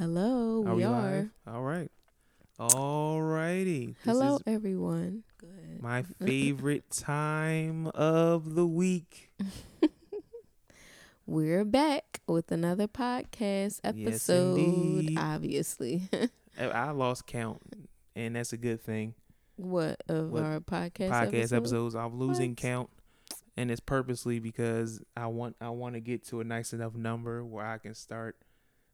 [0.00, 1.28] Hello, Are we, we are.
[1.46, 1.90] All right.
[2.58, 3.96] All righty.
[4.02, 5.24] Hello, everyone.
[5.36, 5.82] Good.
[5.82, 9.30] my favorite time of the week.
[11.26, 14.56] We're back with another podcast episode.
[14.58, 15.18] indeed.
[15.18, 16.08] obviously,
[16.58, 17.60] I I lost count,
[18.16, 19.12] and that's a good thing.
[19.56, 21.56] what of What our podcast, Podcast episode?
[21.56, 22.56] episodes, I'm losing What?
[22.56, 22.90] count,
[23.54, 27.44] and it's purposely because I want I want to get to a nice enough number
[27.44, 28.38] where I can start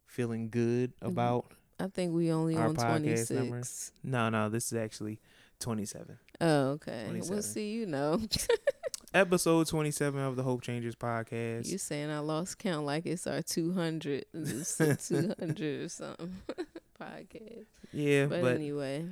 [0.07, 1.09] feeling good Mhm.
[1.09, 1.53] about.
[1.79, 3.93] I think we only on twenty six.
[4.03, 5.21] No, no, this is actually
[5.61, 6.19] 27.
[6.41, 7.05] Oh, okay.
[7.07, 7.35] 27.
[7.35, 7.73] We'll see.
[7.73, 8.21] You know,
[9.15, 11.67] Episode 27 of the Hope Changers podcast.
[11.69, 16.37] you saying I lost count like it's our two hundred, two hundred or something
[17.01, 17.65] podcast.
[17.93, 19.07] yeah, But, but anyway,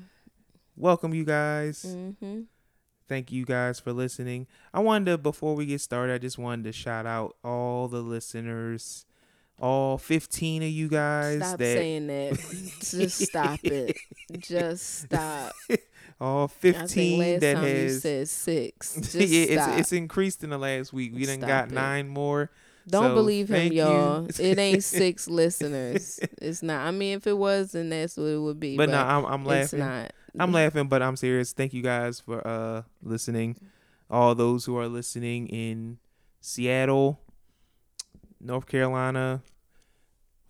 [0.76, 1.84] welcome you guys.
[1.88, 2.42] mm-hmm.
[3.08, 4.46] Thank you guys for listening.
[4.72, 8.00] I wanted to before we get started, I just wanted to shout out all the
[8.02, 9.06] listeners,
[9.60, 12.38] all 15 of you guys stop that saying that.
[12.80, 13.96] Just stop it.
[14.38, 15.52] Just stop.
[16.20, 18.94] all I think 15 last that time you has said six.
[18.96, 19.78] Just yeah, it's stop.
[19.78, 21.12] it's increased in the last week.
[21.14, 21.74] We done Stop got it.
[21.74, 22.50] nine more.
[22.86, 24.26] Don't so believe him, y'all.
[24.38, 26.20] It ain't six listeners.
[26.42, 26.86] It's not.
[26.86, 28.76] I mean, if it was, then that's what it would be.
[28.76, 29.78] But But, no, I'm I'm it's laughing.
[29.78, 30.12] not.
[30.38, 31.52] I'm laughing, but I'm serious.
[31.52, 33.56] Thank you guys for uh listening.
[34.10, 35.98] All those who are listening in
[36.42, 37.20] Seattle,
[38.44, 39.42] North Carolina,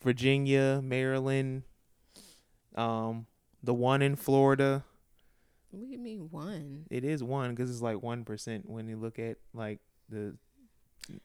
[0.02, 1.62] Virginia, Maryland,
[2.74, 3.26] um,
[3.62, 4.84] the one in Florida.
[5.70, 6.86] What do you mean one?
[6.90, 9.78] It is one because it's like one percent when you look at like
[10.08, 10.34] the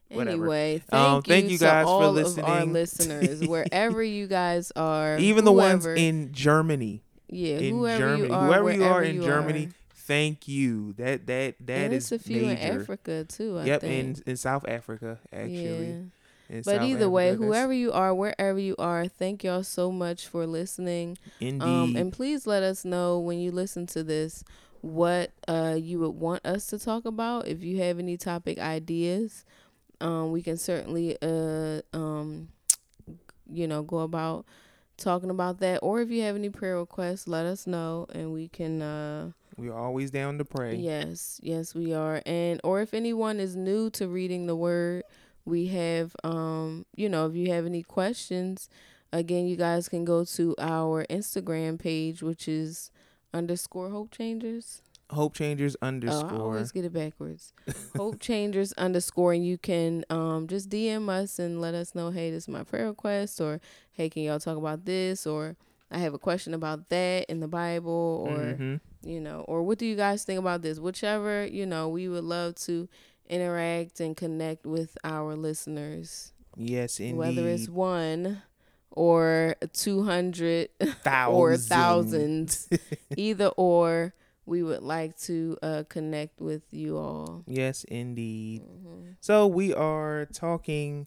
[0.10, 0.44] whatever.
[0.44, 2.74] Anyway, thank Um, you, thank you to guys for all of our listening.
[2.74, 5.18] listeners, wherever you guys are.
[5.18, 9.16] Even the ones in Germany, yeah, in whoever Germany, you are, whoever you are in
[9.16, 9.72] you Germany, are.
[9.96, 10.94] thank you.
[10.94, 12.62] That that that and is a few major.
[12.62, 13.58] in Africa too.
[13.60, 14.18] I yep, think.
[14.18, 16.12] in in South Africa actually.
[16.50, 20.48] In But either way, whoever you are, wherever you are, thank y'all so much for
[20.48, 21.18] listening.
[21.40, 24.44] indeed, Um, and please let us know when you listen to this
[24.82, 27.48] what uh you would want us to talk about.
[27.48, 29.46] If you have any topic ideas,
[30.02, 32.50] um, we can certainly uh um
[33.52, 34.46] you know go about
[34.98, 35.80] talking about that.
[35.84, 39.76] Or if you have any prayer requests, let us know and we can uh we're
[39.76, 40.76] always down to pray.
[40.76, 42.22] Yes, yes, we are.
[42.26, 45.04] And or if anyone is new to reading the word,
[45.46, 48.70] we have um, you know, if you have any questions,
[49.12, 52.92] again, you guys can go to our Instagram page, which is
[53.34, 54.82] underscore hope changers.
[55.12, 56.40] Hope Changers Oh, I underscore.
[56.40, 57.52] always get it backwards.
[57.98, 62.30] hope changers underscore and you can um just DM us and let us know, hey,
[62.30, 63.60] this is my prayer request or
[63.92, 65.56] hey, can y'all talk about this or
[65.92, 68.80] I have a question about that in the Bible or Mhm.
[69.02, 70.78] you know, or what do you guys think about this?
[70.80, 72.88] Whichever, you know, we would love to
[73.30, 77.14] interact and connect with our listeners, yes, indeed.
[77.18, 78.42] whether it's one
[78.92, 80.70] or 200
[81.28, 82.68] or thousands,
[83.16, 84.14] either or,
[84.46, 87.44] we would like to uh, connect with you all.
[87.46, 88.64] Yes, indeed.
[88.64, 89.16] Mhm.
[89.20, 91.06] So we are talking.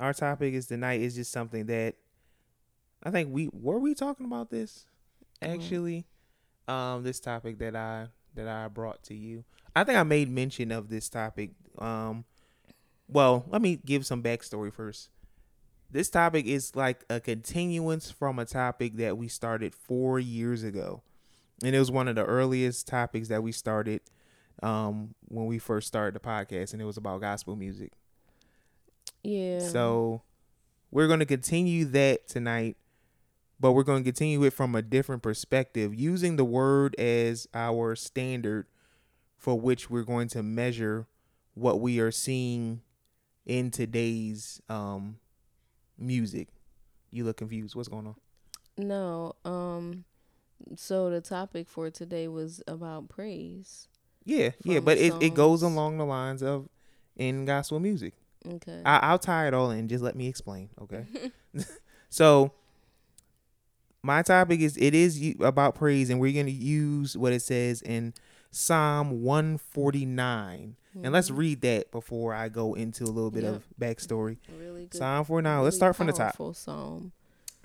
[0.00, 1.94] Our topic is tonight is just something that
[3.02, 4.86] I think we were we talking about this
[5.40, 5.54] Mhm.
[5.54, 6.06] actually.
[6.66, 9.44] Um, this topic that I that I brought to you.
[9.76, 11.50] I think I made mention of this topic.
[11.78, 12.24] Um,
[13.08, 15.10] well, let me give some backstory first.
[15.90, 21.02] This topic is like a continuance from a topic that we started four years ago,
[21.62, 24.00] and it was one of the earliest topics that we started
[24.62, 27.92] um, when we first started the podcast, and it was about gospel music.
[29.22, 29.60] Yeah.
[29.60, 30.22] So
[30.90, 32.76] we're going to continue that tonight,
[33.60, 37.94] but we're going to continue it from a different perspective, using the word as our
[37.94, 38.66] standard
[39.44, 41.06] for which we're going to measure
[41.52, 42.80] what we are seeing
[43.44, 45.18] in today's um,
[45.98, 46.48] music.
[47.10, 47.76] You look confused.
[47.76, 48.16] What's going on?
[48.78, 49.34] no.
[49.44, 50.04] Um.
[50.76, 53.86] So the topic for today was about praise.
[54.24, 56.70] Yeah, yeah, but it, it goes along the lines of
[57.14, 58.14] in gospel music.
[58.48, 58.80] Okay.
[58.86, 59.88] I, I'll tie it all in.
[59.88, 61.04] Just let me explain, okay?
[62.08, 62.52] so,
[64.04, 67.82] my topic is it is about praise, and we're going to use what it says
[67.82, 68.14] in
[68.50, 70.76] Psalm 149.
[71.02, 71.36] And let's Mhm.
[71.38, 74.36] read that before I go into a little bit of backstory.
[74.56, 74.98] really good.
[74.98, 75.64] Psalm 49.
[75.64, 76.36] Let's start from the top.
[76.54, 77.12] Psalm.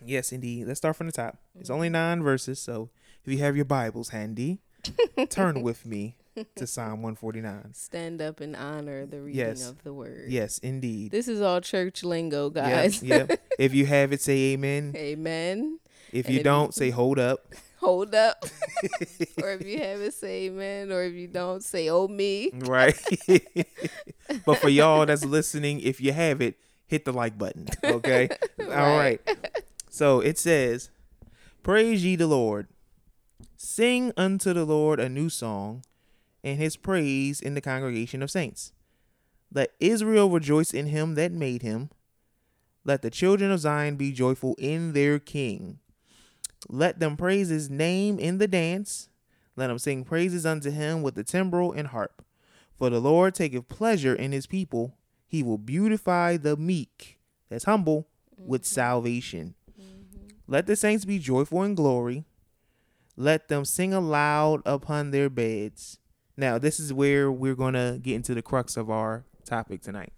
[0.03, 0.65] Yes, indeed.
[0.67, 1.37] Let's start from the top.
[1.59, 1.93] It's only Mm-hmm.
[1.93, 2.89] nine verses, so
[3.23, 4.61] if you have your Bibles handy,
[5.29, 6.15] turn with me
[6.55, 7.73] to Psalm 149.
[7.73, 9.67] Stand up and honor the reading Yes.
[9.69, 10.29] of the word.
[10.31, 11.11] Yes, indeed.
[11.11, 13.03] This is all church lingo, Yep, guys.
[13.03, 13.39] yep.
[13.59, 14.93] If you have it, say amen.
[14.95, 15.79] Amen.
[16.11, 17.45] If And you if don't, say hold up.
[17.77, 18.43] hold up.
[19.41, 20.91] or if you haven't, say amen.
[20.91, 22.51] Or if you don't, say oh me.
[22.53, 22.95] right.
[24.45, 26.55] but for y'all that's listening, if you have it,
[26.87, 27.67] hit the like button.
[27.83, 28.29] Okay.
[28.59, 28.67] All
[28.97, 29.21] right.
[29.89, 30.89] So it says,
[31.63, 32.67] Praise ye the Lord.
[33.55, 35.83] Sing unto the Lord a new song,
[36.43, 38.71] and his praise in the congregation of saints.
[39.53, 41.89] Let Israel rejoice in him that made him.
[42.85, 45.79] Let the children of Zion be joyful in their king.
[46.67, 49.09] Let them praise his name in the dance.
[49.55, 52.23] Let them sing praises unto him with the timbrel and harp.
[52.77, 54.95] For the Lord taketh pleasure in his people.
[55.27, 57.19] He will beautify the meek,
[57.49, 58.07] that's humble,
[58.37, 58.73] with mm-hmm.
[58.73, 59.55] salvation.
[59.79, 60.27] Mm-hmm.
[60.47, 62.25] Let the saints be joyful in glory.
[63.15, 65.99] Let them sing aloud upon their beds.
[66.37, 70.13] Now, this is where we're going to get into the crux of our topic tonight.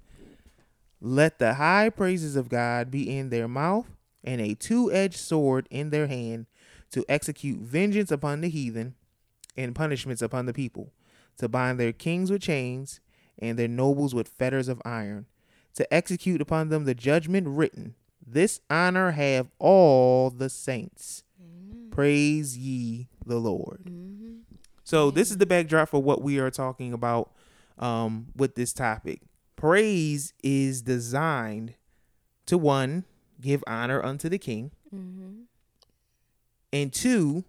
[1.01, 3.87] Let the high praises of God be in their mouth
[4.23, 6.45] and a two edged sword in their hand
[6.91, 8.95] to execute vengeance upon the heathen
[9.57, 10.93] and punishments upon the people,
[11.37, 12.99] to bind their kings with chains
[13.39, 15.25] and their nobles with fetters of iron,
[15.73, 17.95] to execute upon them the judgment written.
[18.25, 21.23] This honor have all the saints.
[21.89, 23.91] Praise ye the Lord.
[24.83, 27.31] So this is the backdrop for what we are talking about
[27.77, 29.21] um, with this topic.
[29.55, 31.75] Praise is designed
[32.45, 33.05] to one
[33.41, 35.41] give honor unto the king, mm-hmm.
[36.71, 37.43] and two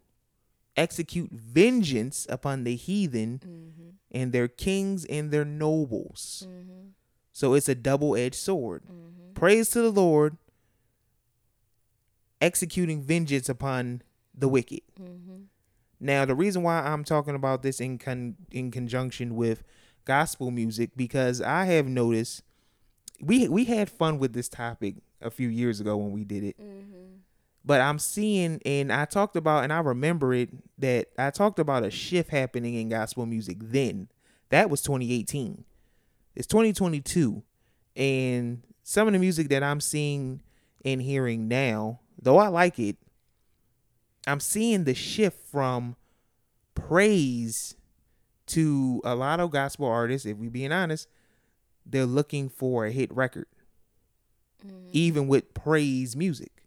[0.76, 3.90] execute vengeance upon the heathen mm-hmm.
[4.10, 6.46] and their kings and their nobles.
[6.48, 6.88] Mm-hmm.
[7.32, 8.82] So it's a double edged sword.
[9.34, 10.36] Praise to the Lord,
[12.40, 14.02] executing vengeance upon
[14.34, 14.82] the wicked.
[16.02, 19.62] Now, the reason why I'm talking about this in con- in conjunction with
[20.04, 22.42] gospel music because I have noticed
[23.20, 26.60] we we had fun with this topic a few years ago when we did it.
[26.60, 27.16] Mm-hmm.
[27.64, 31.84] But I'm seeing and I talked about and I remember it that I talked about
[31.84, 34.08] a shift happening in gospel music then.
[34.50, 35.64] That was 2018.
[36.34, 37.42] It's 2022
[37.96, 40.40] and some of the music that I'm seeing
[40.84, 42.96] and hearing now, though I like it,
[44.26, 45.96] I'm seeing the shift from
[46.74, 47.74] praise
[48.46, 51.08] to a lot of gospel artists, if we being honest,
[51.86, 53.46] they're looking for a hit record.
[54.66, 54.88] Mm-hmm.
[54.92, 56.64] Even with praise music.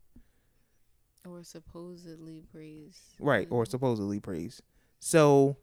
[1.27, 2.99] Or supposedly praise.
[3.19, 4.61] Right, or supposedly praise.
[4.99, 5.57] So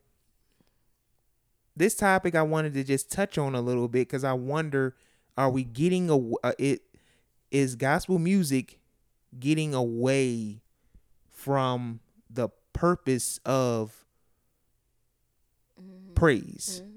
[1.76, 4.94] this topic I wanted to just touch on a little bit cuz I wonder
[5.36, 6.82] are we getting a uh, it
[7.50, 8.78] is gospel music
[9.38, 10.62] getting away
[11.28, 14.04] from the purpose of
[15.80, 16.14] mm-hmm.
[16.14, 16.82] praise.
[16.82, 16.91] Mm-hmm.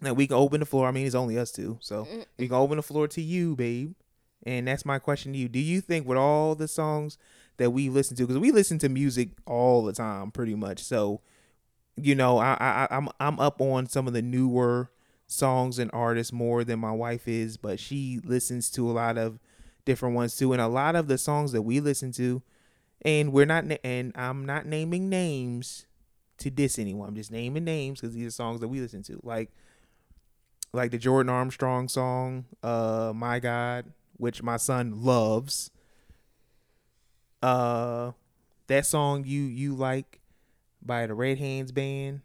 [0.00, 0.86] Now we can open the floor.
[0.86, 2.06] I mean, it's only us two, so
[2.38, 3.94] we can open the floor to you, babe.
[4.44, 7.18] And that's my question to you: Do you think with all the songs
[7.56, 11.20] that we listen to, because we listen to music all the time, pretty much, so
[11.96, 14.90] you know, I, I I'm I'm up on some of the newer
[15.26, 19.38] songs and artists more than my wife is, but she listens to a lot of
[19.84, 22.42] different ones too, and a lot of the songs that we listen to,
[23.02, 25.86] and we're not, and I'm not naming names
[26.38, 27.08] to diss anyone.
[27.08, 29.50] I'm just naming names because these are songs that we listen to, like
[30.72, 35.70] like the Jordan Armstrong song, uh, "My God," which my son loves.
[37.42, 38.12] Uh,
[38.66, 40.20] that song you you like
[40.82, 42.20] by the Red Hands Band.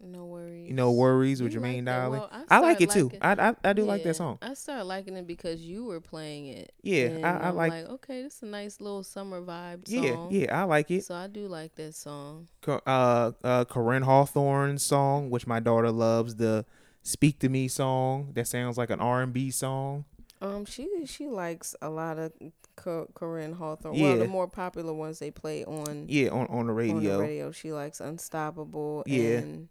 [0.00, 0.70] No worries.
[0.72, 1.84] No worries with You like Jermaine?
[1.86, 2.20] Dowling.
[2.20, 3.18] Well, I like it started too.
[3.20, 4.38] I, I I do like that song.
[4.40, 6.72] I started liking it because you were playing it.
[6.82, 10.28] Yeah, I- I I'm like- okay, this is a nice little summer vibe Yeah, song.
[10.30, 11.04] yeah, yeah, I like it.
[11.04, 12.46] So I do like that song.
[12.66, 16.64] Uh, uh, Koryn Hawthorne's song, which my daughter loves, the
[17.08, 18.30] "Speak to Me" song.
[18.34, 20.04] That sounds like an R and B song.
[20.40, 22.32] Um, she she likes a lot of
[22.76, 23.94] Co- Koryn Hawthorne.
[23.94, 24.02] Yeah.
[24.10, 27.16] Well, the more popular ones they play on Yeah, on on the on radio.
[27.16, 27.50] the radio.
[27.50, 29.02] She likes Unstoppable.
[29.06, 29.38] Yeah.
[29.38, 29.68] and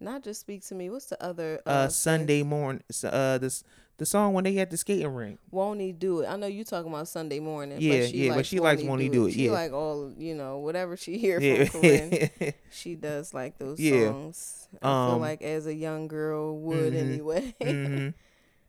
[0.00, 0.90] not just Speak to Me.
[0.90, 1.60] What's the other?
[1.66, 1.90] Uh, thing?
[1.90, 2.82] Sunday morning.
[3.04, 3.64] Uh, this
[3.96, 5.38] the song when they had the skating rink.
[5.50, 6.26] Won't he do it?
[6.26, 7.78] I know you talking about Sunday morning.
[7.80, 9.50] Yeah, but she yeah, but she likes Won't He Do It, She yeah.
[9.50, 12.54] like all you know whatever she hear Yeah, from Koryn.
[12.72, 14.08] she does like those Yeah.
[14.08, 14.68] songs.
[14.82, 17.54] I feel Um, like as a young girl would mhm, anyway.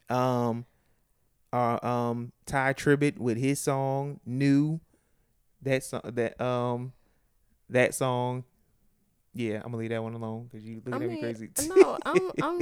[0.09, 0.65] hmm Um,
[1.51, 4.79] uh, um, Tye Tribbett with his song "New,"
[5.61, 6.93] that song, that um,
[7.69, 8.43] that song.
[9.37, 11.49] Yeah, I'm gonna leave that one alone because you looking I at me crazy.
[11.67, 12.61] no, I'm, I'm.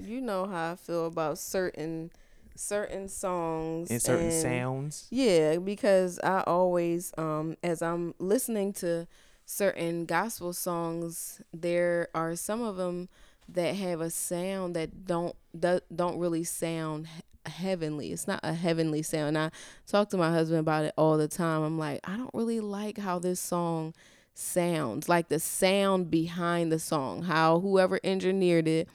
[0.00, 2.10] You know how I feel about certain,
[2.56, 5.06] certain songs and certain and- sounds.
[5.10, 9.06] Yeah, because I always, um, as I'm listening to
[9.46, 13.08] certain gospel songs, there are some of them
[13.48, 17.06] that have a sound that don't that don't really sound
[17.46, 18.12] heavenly.
[18.12, 19.28] It's not a heavenly sound.
[19.28, 19.50] And I
[19.86, 21.62] talk to my husband about it all the time.
[21.62, 23.94] I'm like, I don't really like how this song
[24.38, 28.88] sounds, like the sound behind the song, how whoever engineered it,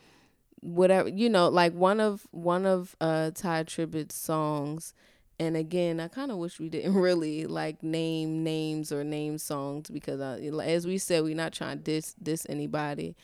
[0.62, 4.94] whatever you know, like one of one of uh Tye Tribbett's songs.
[5.40, 9.90] And again, I kind of wish we didn't really like name names or name songs
[9.90, 13.16] because, I, as we said, we're not trying to diss diss anybody.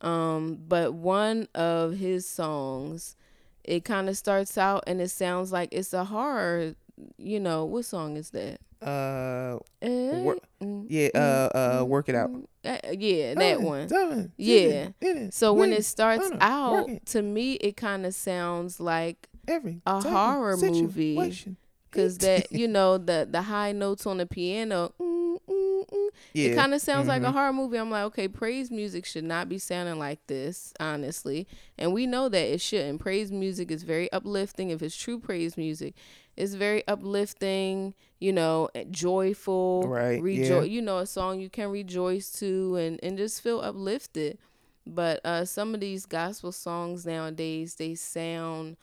[0.00, 3.16] Um, but one of his songs,
[3.64, 6.74] it kind of starts out and it sounds like it's a horror.
[7.18, 8.60] You know what song is that?
[8.80, 11.08] Uh, Eh, Wor- mm, yeah.
[11.14, 11.18] Uh,
[11.56, 12.30] uh, mm, work it out.
[12.30, 12.44] mm.
[12.64, 13.88] Uh, yeah, that Seven, one.
[13.88, 14.88] seven, Yeah.
[15.30, 20.56] So when it starts out, to me, it kind of sounds like every a horror
[20.56, 21.56] movie, situation.
[21.92, 24.92] Because that you know the the high notes on the piano.
[25.00, 27.32] mm, mm, mm, yeah, It kind of sounds like a mhm.
[27.34, 27.78] horror movie.
[27.78, 31.46] I'm like, okay, praise music should not be sounding like this, honestly.
[31.78, 33.00] And we know that it shouldn't.
[33.00, 34.70] Praise music is very uplifting.
[34.70, 35.94] If it's true praise music,
[36.36, 39.86] it's very uplifting, you know, joyful.
[39.86, 40.72] Right, Rejoice, yeah.
[40.74, 44.38] you know, a song you can rejoice to and, and just feel uplifted.
[44.86, 48.76] But uh, some of these gospel songs nowadays, they sound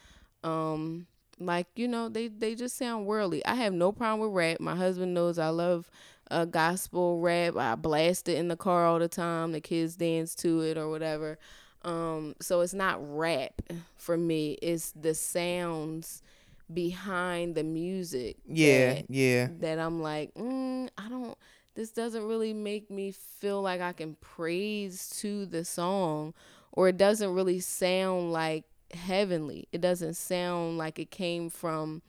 [0.44, 1.08] um
[1.40, 3.46] like you know they they just sound worldly.
[3.46, 4.60] I have no problem with rap.
[4.60, 5.90] My husband knows i love
[6.32, 7.56] uh gospel rap.
[7.56, 9.52] I blast it in the car all the time.
[9.52, 11.38] The kids dance to it or whatever.
[11.84, 13.62] Um so it's not rap
[13.98, 14.54] for me.
[14.62, 16.22] It's the sounds
[16.72, 21.36] behind the music Yeah, that, yeah, that i'm like mm, i don't
[21.74, 26.34] this doesn't really make me feel like i can praise to the song
[26.72, 29.68] or it doesn't really sound like heavenly.
[29.72, 32.02] It doesn't sound like it came from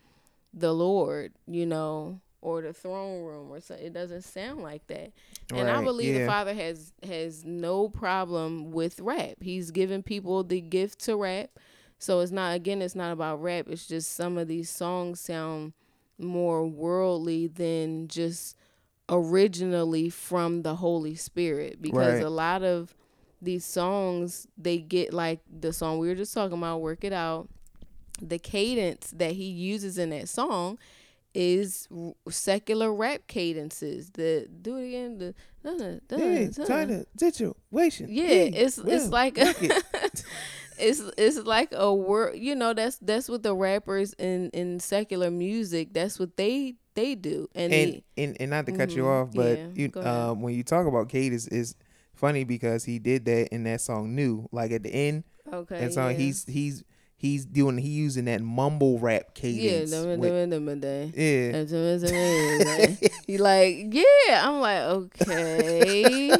[0.53, 3.85] the Lord, you know, or the throne room or something.
[3.85, 5.11] It doesn't sound like that.
[5.53, 6.25] And I Right, believe the.
[6.25, 9.37] Father has has no problem with rap.
[9.41, 11.51] He's given people the gift to rap.
[11.99, 13.67] So it's not again it's not about rap.
[13.69, 15.73] It's just some of these songs sound
[16.17, 18.55] more worldly than just
[19.09, 22.25] originally from the Holy Spirit because Right.
[22.25, 22.95] a lot of
[23.41, 27.49] these songs they get like the song we were just talking about work it out
[28.21, 30.77] the cadence that he uses in that song
[31.33, 31.87] is
[32.29, 35.33] secular rap cadences the do it again the
[35.63, 37.05] dun, dun, dun.
[37.17, 38.07] Situation.
[38.09, 40.23] yeah Hey, it's it's like a, it.
[40.77, 45.31] it's it's like a word you know that's that's what the rappers in in secular
[45.31, 49.03] music that's what they they do and, and, the- and and not to cut you
[49.03, 51.75] Mhm, off, but yeah, you um when you talk about is is
[52.21, 55.93] funny because he did that in that song "New." Like at the end, okay that
[55.93, 56.17] song yeah.
[56.17, 56.83] he's he's
[57.21, 59.91] he's doing he using that mumble rap yeah cadence.
[59.91, 60.19] dun, with-
[61.15, 61.55] yeah.
[61.55, 62.97] And to miss him,
[63.27, 64.47] he like, yeah.
[64.47, 66.31] I'm like, okay.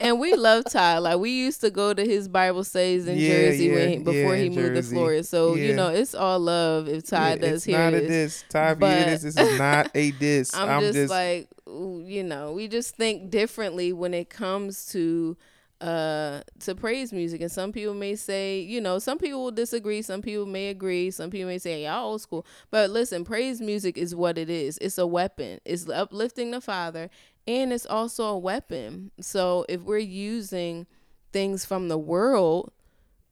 [0.00, 0.98] and we love Tye.
[0.98, 4.36] Like we used to go to his Bible studies in Yeah, Jersey when he, before
[4.36, 5.24] yeah, he moved to Florida.
[5.24, 8.08] So you know, it's all love if Tye Yeah, does it's hear not a this.
[8.42, 8.44] diss.
[8.50, 10.54] Tye, if you But- hear this, this is not a diss.
[10.54, 15.36] I'm, I'm, just, just, like, you know, we just think differently when it comes to
[15.80, 17.40] uh to praise music.
[17.40, 21.10] And some people may say you know some people will disagree some people may agree
[21.10, 22.46] some people may say y'all old school.
[22.70, 24.78] But listen praise music is what it is.
[24.78, 25.60] It's a weapon.
[25.64, 27.10] It's uplifting the father
[27.46, 29.10] and it's also a weapon.
[29.20, 30.86] So if we're using
[31.32, 32.72] things from the world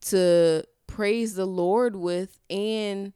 [0.03, 3.15] to praise the lord with and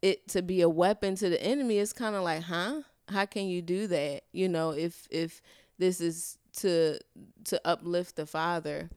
[0.00, 2.80] it to be a weapon to the enemy it's kind of like huh?
[3.08, 4.22] How can you do that?
[4.32, 5.42] You know if if
[5.78, 6.98] this is to
[7.44, 8.90] to uplift the father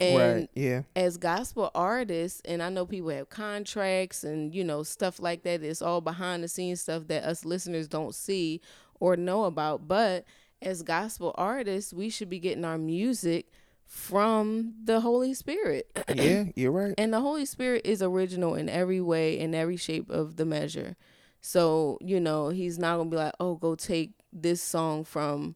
[0.00, 0.50] and right.
[0.54, 0.82] Yeah.
[0.96, 5.62] as gospel artists and i know people have contracts and you know stuff like that
[5.62, 8.60] it's all behind the scenes stuff that us listeners don't see
[8.98, 10.24] or know about but
[10.60, 13.46] as gospel artists we should be getting our music
[13.86, 16.44] from the holy spirit Yeah.
[16.56, 16.94] You're right.
[16.98, 20.96] and the Holy Spirit is original in every way, in every shape of the measure.
[21.40, 25.54] So, you know, he's not going to be like, oh, go take this song from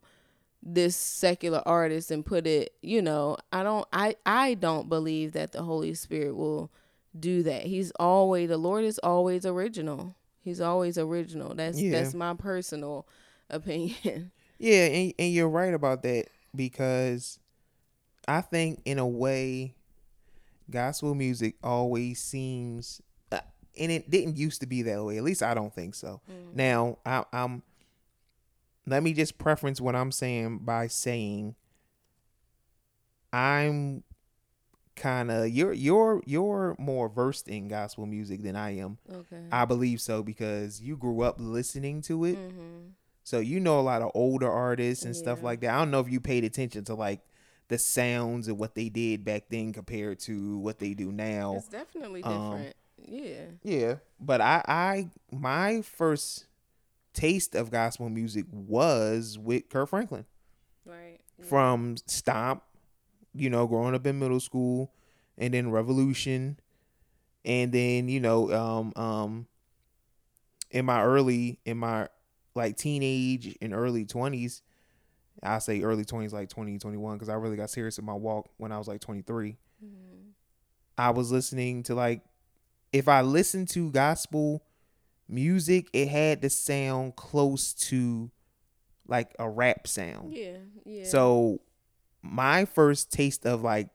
[0.70, 5.52] this secular artist and put it, you know, I don't, I, I don't believe that
[5.52, 6.70] the Holy Spirit will
[7.18, 7.62] do that.
[7.62, 10.14] He's always, the Lord is always original.
[10.42, 11.54] He's always original.
[11.54, 11.92] That's, Yeah.
[11.92, 13.06] that's my personal
[13.50, 14.30] opinion.
[14.58, 17.38] Yeah, and, and you're right about that because
[18.26, 19.74] I think in a way,
[20.70, 23.00] gospel music always seems,
[23.32, 23.40] uh,
[23.78, 25.16] and it didn't used to be that way.
[25.16, 26.20] At least I don't think so.
[26.54, 27.62] Now I, I'm.
[28.88, 31.54] Let me just preference what I'm saying by saying
[33.32, 34.02] I'm
[34.96, 38.98] kind of you're you're you're more versed in gospel music than I am.
[39.12, 39.42] okay.
[39.52, 42.36] I believe so because you grew up listening to it.
[42.36, 42.88] mm-hmm.
[43.22, 45.70] So you know a lot of older artists and stuff like that.
[45.74, 47.20] I don't know if you paid attention to like
[47.68, 51.56] the sounds and what they did back then compared to what they do now.
[51.58, 52.76] It's definitely Um, different.
[53.06, 53.44] Yeah.
[53.62, 56.46] Yeah, but I, I, my first
[57.18, 60.24] taste of gospel music was with Kirk Franklin
[60.84, 61.20] Right.
[61.38, 61.44] Yeah.
[61.46, 62.62] from Stomp,
[63.34, 64.92] you know, growing up in middle school,
[65.36, 66.58] and then Revolution,
[67.44, 69.46] and then you know, um, um,
[70.70, 72.08] in my early, in my
[72.54, 74.62] like teenage and early twenties,
[75.42, 78.48] I say early twenties, like 20, 21, because I really got serious in my walk
[78.56, 79.56] when I was like twenty three.
[79.84, 80.32] Mhm.
[80.96, 82.22] I was listening to like
[82.92, 84.62] if I listened to gospel
[85.28, 88.30] music, it had to sound close to
[89.06, 90.32] like a rap sound.
[90.34, 90.56] Yeah.
[90.84, 91.04] Yeah.
[91.04, 91.60] So
[92.22, 93.88] my first taste of like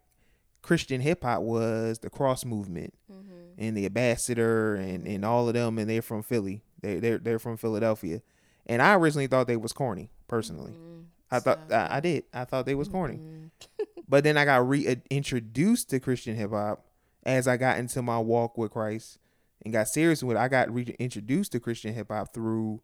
[0.62, 3.54] Christian hip hop was the cross movement Mhm.
[3.58, 6.63] and the ambassador and, and all of them and they're from Philly.
[6.82, 8.22] They they're they're from Philadelphia.
[8.66, 10.72] And I originally thought they was corny, personally.
[10.72, 11.04] Mhm.
[11.32, 12.24] I thought I, I did.
[12.34, 13.18] I thought they was corny.
[13.18, 13.50] Mhm.
[14.08, 16.86] But then I got reintroduced to Christian hip hop
[17.24, 19.18] as I got into my walk with Christ
[19.63, 20.39] and got serious with it.
[20.39, 22.82] I got reintroduced to Christian hip hop through,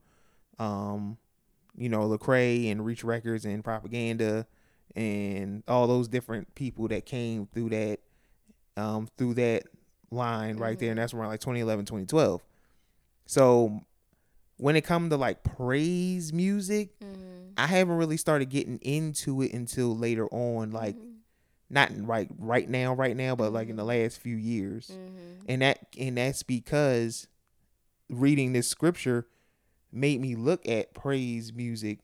[0.57, 1.17] um,
[1.77, 4.47] you know, Lecrae and Reach Records and Propaganda
[4.95, 7.99] and all those different people that came through that,
[8.77, 9.63] um, through that
[10.11, 10.89] line right there.
[10.89, 12.41] And that's around like 2011, 2012.
[13.25, 13.81] So
[14.57, 17.53] when it comes to like praise music, Mhm.
[17.57, 21.18] I haven't really started getting into it until later on, like Mhm.
[21.69, 24.91] Not right right now, right now, but like in the last few years.
[24.91, 25.43] Mhm.
[25.47, 27.27] And that and that's because
[28.09, 29.27] reading this scripture
[29.91, 31.99] made me look at praise music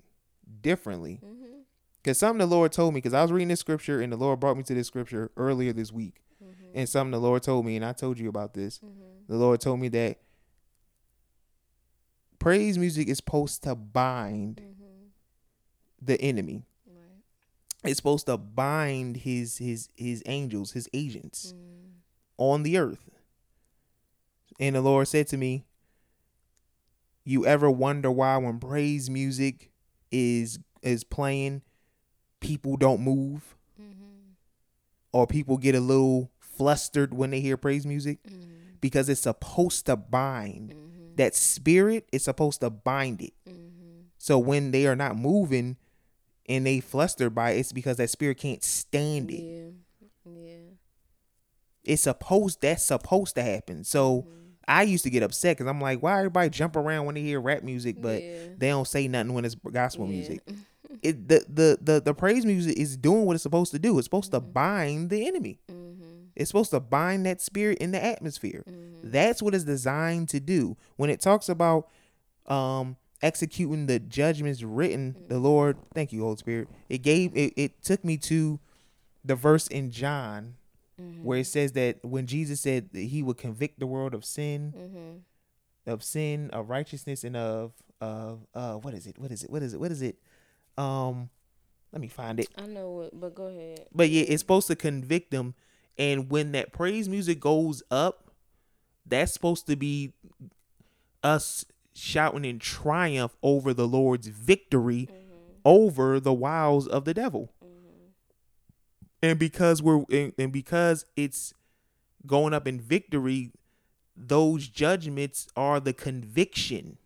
[0.61, 1.19] differently.
[1.23, 1.63] Mhm.
[2.03, 4.39] Cause something the Lord told me, because I was reading this scripture and the Lord
[4.39, 6.21] brought me to this scripture earlier this week.
[6.43, 6.47] Mhm.
[6.75, 8.79] And something the Lord told me, and I told you about this.
[8.79, 9.27] Mhm.
[9.27, 10.19] The Lord told me that
[12.39, 15.09] praise music is supposed to bind Mhm.
[16.01, 16.65] the enemy.
[17.85, 21.91] It's supposed to bind his his his angels, his agents Mhm.
[22.37, 23.09] on the earth.
[24.59, 25.65] And the Lord said to me,
[27.23, 29.71] You ever wonder why when praise music
[30.11, 31.63] is is playing,
[32.39, 33.55] people don't move?
[33.81, 34.35] Mhm.
[35.11, 38.21] Or people get a little flustered when they hear praise music?
[38.23, 38.79] Mhm.
[38.81, 40.71] Because it's supposed to bind.
[40.75, 41.15] Mhm.
[41.17, 43.33] That spirit is supposed to bind it.
[43.47, 44.03] Mhm.
[44.19, 45.77] So when they are not moving
[46.47, 49.41] and they flustered by it, it's because that spirit can't stand it.
[49.41, 50.31] Yeah.
[50.31, 50.57] Yeah.
[51.83, 53.83] It's supposed that's supposed to happen.
[53.83, 54.27] So Mhm.
[54.67, 57.39] I used to get upset because I'm like, why everybody jump around when they hear
[57.39, 58.37] rap music, but Yeah.
[58.57, 60.11] they don't say nothing when it's gospel Yeah.
[60.11, 60.41] music.
[61.01, 63.97] It the, the the the praise music is doing what it's supposed to do.
[63.99, 64.53] It's supposed to Mhm.
[64.53, 65.59] bind the enemy.
[65.69, 66.29] Mhm.
[66.35, 68.63] It's supposed to bind that spirit in the atmosphere.
[68.67, 69.11] Mhm.
[69.11, 70.77] That's what it's designed to do.
[70.95, 71.89] When it talks about
[72.45, 72.95] um
[73.25, 76.67] executing the judgments written, the Lord, thank you, Holy Spirit.
[76.89, 78.59] It gave it, it took me to
[79.23, 80.55] the verse in John
[81.01, 81.23] Mhm.
[81.23, 84.73] where it says that when Jesus said that he would convict the world of sin,
[84.77, 85.91] Mhm.
[85.91, 89.17] of sin, of righteousness, and of of uh what is it?
[89.17, 89.49] What is it?
[89.49, 89.79] What is it?
[89.79, 90.17] What is it?
[90.77, 91.29] Um
[91.91, 92.47] let me find it.
[92.55, 93.87] I know it, but go ahead.
[93.93, 95.55] But yeah, it's supposed to convict them.
[95.97, 98.31] And when that praise music goes up,
[99.05, 100.13] that's supposed to be
[101.23, 105.59] us shouting in triumph over the Lord's victory Mhm.
[105.63, 107.53] over the wiles of the devil.
[107.63, 108.11] Mhm.
[109.23, 111.53] And because we're and, and because it's
[112.25, 113.51] going up in victory,
[114.15, 116.97] those judgments are the conviction.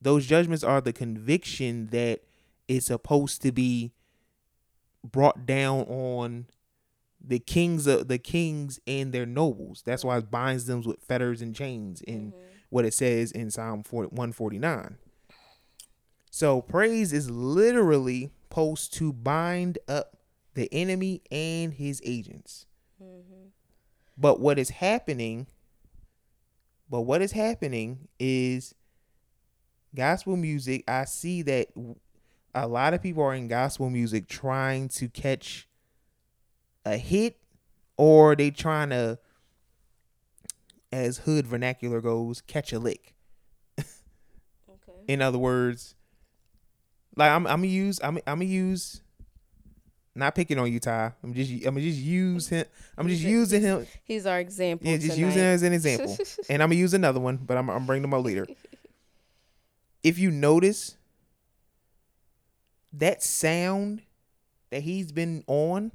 [0.00, 2.22] Those judgments are the conviction that
[2.68, 3.92] is supposed to be
[5.02, 6.46] brought down on
[7.20, 9.82] the kings of the kings and their nobles.
[9.84, 12.34] That's why it binds them with fetters and chains in Mhm.
[12.70, 14.98] What it says in Psalm 40, 149.
[16.30, 20.16] So praise is literally supposed to bind up
[20.54, 22.66] the enemy and his agents.
[23.02, 23.50] Mhm.
[24.16, 25.46] But what is happening,
[26.90, 28.74] but what is happening is
[29.94, 30.84] gospel music.
[30.88, 31.68] I see that
[32.54, 35.68] a lot of people are in gospel music trying to catch
[36.84, 37.38] a hit
[37.96, 39.18] or they trying to
[40.92, 43.14] as hood vernacular goes, catch a lick.
[43.78, 44.98] Okay.
[45.06, 45.94] In other words,
[47.16, 49.02] like I'm I'm gonna use I'm I'm gonna use
[50.14, 51.12] not picking on you, Tye.
[51.22, 52.66] I'm just I'm gonna just use him.
[52.96, 53.86] I'm just He's using him.
[54.04, 54.88] He's our example.
[54.88, 55.26] Yeah, just tonight.
[55.26, 56.16] using it as an example.
[56.48, 58.46] and I'm gonna use another one, but I'm I'm bringing them up later.
[60.02, 60.96] If you notice
[62.92, 64.02] that sound
[64.70, 65.92] that he's been on,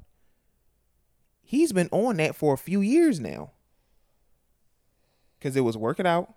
[1.42, 3.52] he's been on that for a few years now.
[5.44, 6.32] Cause it was working out.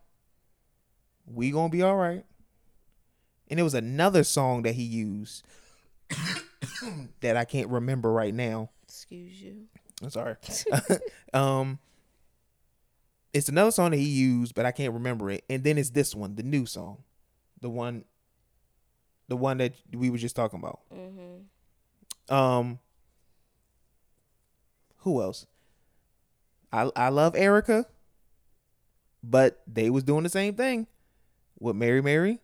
[1.25, 2.25] We gonna be all right.
[3.49, 5.45] And it was another song that he used
[7.21, 8.69] that I can't remember right now.
[8.83, 9.67] Excuse you.
[10.03, 10.35] I'm sorry.
[11.33, 11.79] um,
[13.33, 15.45] it's another song that he used, but I can't remember it.
[15.49, 17.03] And then it's this one, the new song,
[17.61, 18.03] the one,
[19.29, 20.81] the one that we were just talking about.
[20.93, 22.33] Mm-hmm.
[22.35, 22.79] Um,
[24.97, 25.45] who else?
[26.73, 27.85] I I love Erica,
[29.23, 30.87] but they was doing the same thing
[31.59, 32.39] with Mary Mary.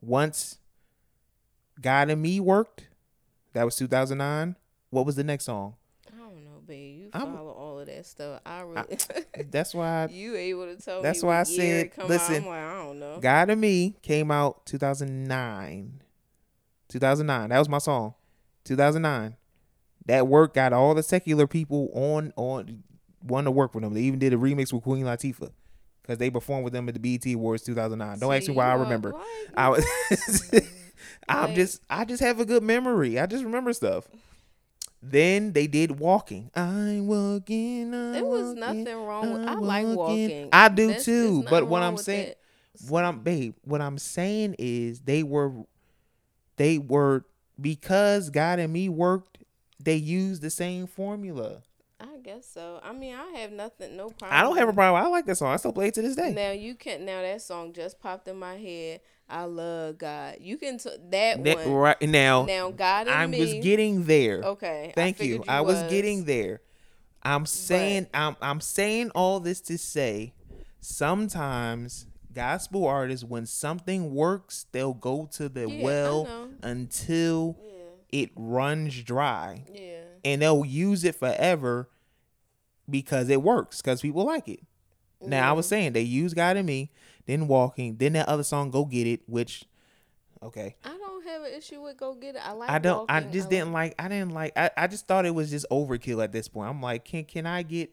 [0.00, 0.58] Once
[1.80, 2.88] God in Me worked,
[3.52, 4.56] that was 2009.
[4.90, 5.74] What was the next song?
[6.12, 6.98] I don't know, babe.
[7.00, 8.40] You I'm- follow all of that stuff.
[8.44, 8.98] I really.
[9.50, 12.42] That's why you able to tell me That's why I said, listen, Out?
[12.42, 13.18] I'm like, I don't know.
[13.20, 16.02] God in Me came out 2009.
[16.88, 17.48] 2009.
[17.50, 18.14] That was my song.
[18.64, 19.36] 2009.
[20.06, 22.84] That work got all the secular people on on
[23.24, 23.94] want to work with them.
[23.94, 25.50] They even did a remix with Queen Latifah
[26.02, 28.18] because they performed with them at the BET Awards 2009.
[28.18, 29.12] Don't ask me why I remember.
[29.12, 29.84] why I was.
[31.28, 33.18] I'm Like- just I just have a good memory.
[33.18, 34.06] I just remember stuff.
[35.02, 36.50] Then they did walking.
[36.54, 37.94] I'm walking.
[37.94, 39.46] I'm There was walking, nothing wrong with.
[39.48, 40.48] I like walking.
[40.52, 41.42] I do That's- too.
[41.50, 42.90] But what I'm saying, that.
[42.90, 45.52] what I'm babe, what I'm saying is they were
[46.56, 47.24] they were
[47.60, 49.38] because God in me worked,
[49.78, 51.62] they used the same formula.
[52.06, 52.80] I guess so.
[52.82, 54.38] I mean, I have nothing, no problem.
[54.38, 55.02] I don't have a problem.
[55.02, 55.52] I like that song.
[55.52, 56.32] I still play it to this day.
[56.32, 59.00] Now you can now that song just popped in my head.
[59.28, 60.36] I love God.
[60.40, 61.72] You can t- that That- one.
[61.72, 63.40] right now, Now God and I me.
[63.40, 64.42] was getting there.
[64.42, 64.92] okay.
[64.94, 65.32] Thank I you.
[65.38, 65.90] figured I was was.
[65.90, 66.60] getting there.
[67.22, 70.34] I'm saying I'm I'm saying all this to say
[70.80, 78.20] sometimes gospel artists when something works, they'll go to the Yeah, well until Yeah.
[78.24, 79.64] it runs dry.
[79.72, 80.00] Yeah.
[80.24, 81.88] And they'll use it forever
[82.88, 84.60] because it works because people like it.
[85.20, 86.90] Now I was saying they use God in me,
[87.26, 89.64] then walking, then that other song Go Get It, which
[90.42, 90.76] okay.
[90.84, 92.42] I don't have an issue with go get it.
[92.46, 92.70] I like.
[92.70, 93.10] I don't.
[93.10, 93.32] I walking.
[93.32, 93.94] just didn't like.
[93.98, 94.56] I didn't like.
[94.56, 96.68] I, I just thought it was just overkill at this point.
[96.68, 97.92] I'm like, can can I get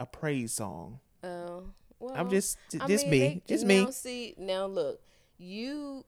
[0.00, 1.00] a praise song?
[1.22, 1.64] Oh,
[1.98, 3.92] well, I'm just I just mean, me, just now me.
[3.92, 5.00] See, now look,
[5.38, 6.04] you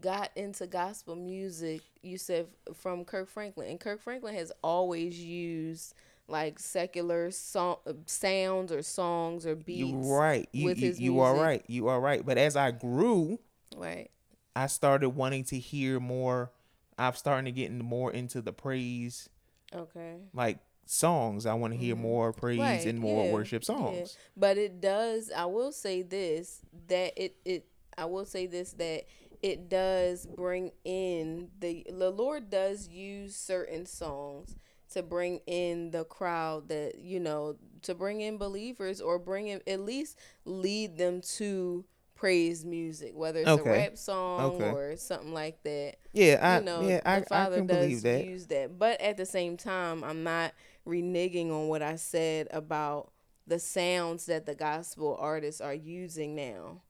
[0.00, 1.82] got into gospel music.
[2.02, 5.94] You said from Kirk Franklin, and Kirk Franklin has always used
[6.30, 9.80] like secular song uh, sounds or songs or beats.
[9.80, 10.48] You right.
[10.52, 11.64] You you, you are right.
[11.66, 12.24] You are right.
[12.24, 13.38] But as I grew,
[13.76, 14.10] Right.
[14.56, 16.50] I started wanting to hear more.
[16.98, 19.28] I'm starting to get more into the praise
[19.74, 20.16] Okay.
[20.34, 21.46] like songs.
[21.46, 22.68] I want to hear more praise Mm-hmm.
[22.68, 23.66] Right, and more yeah, worship yeah.
[23.66, 24.16] songs.
[24.36, 25.30] But it does.
[25.34, 27.66] I will say this that it it.
[27.96, 29.04] I will say this that
[29.42, 34.56] it does bring in the the Lord does use certain songs
[34.90, 39.60] to bring in the crowd that you know to bring in believers or bring in
[39.66, 43.60] at least lead them to praise music whether it's Okay.
[43.70, 44.70] a rap song Okay.
[44.70, 47.78] or something like that Yeah, I you know, yeah, I, the I Father can does
[47.78, 48.24] believe that.
[48.24, 48.78] use that.
[48.78, 50.52] But at the same time, I'm not
[50.86, 53.12] reneging on what I said about
[53.46, 56.82] the sounds that the gospel artists are using now.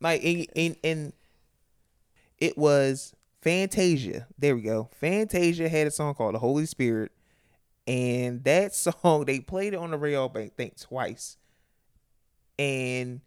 [0.00, 1.12] like in in, in
[2.38, 4.26] it was Fantasia.
[4.38, 4.88] There we go.
[4.92, 7.12] Fantasia had a song called "The Holy Spirit,"
[7.86, 11.36] and that song they played it on the radio, I think twice,
[12.58, 13.20] and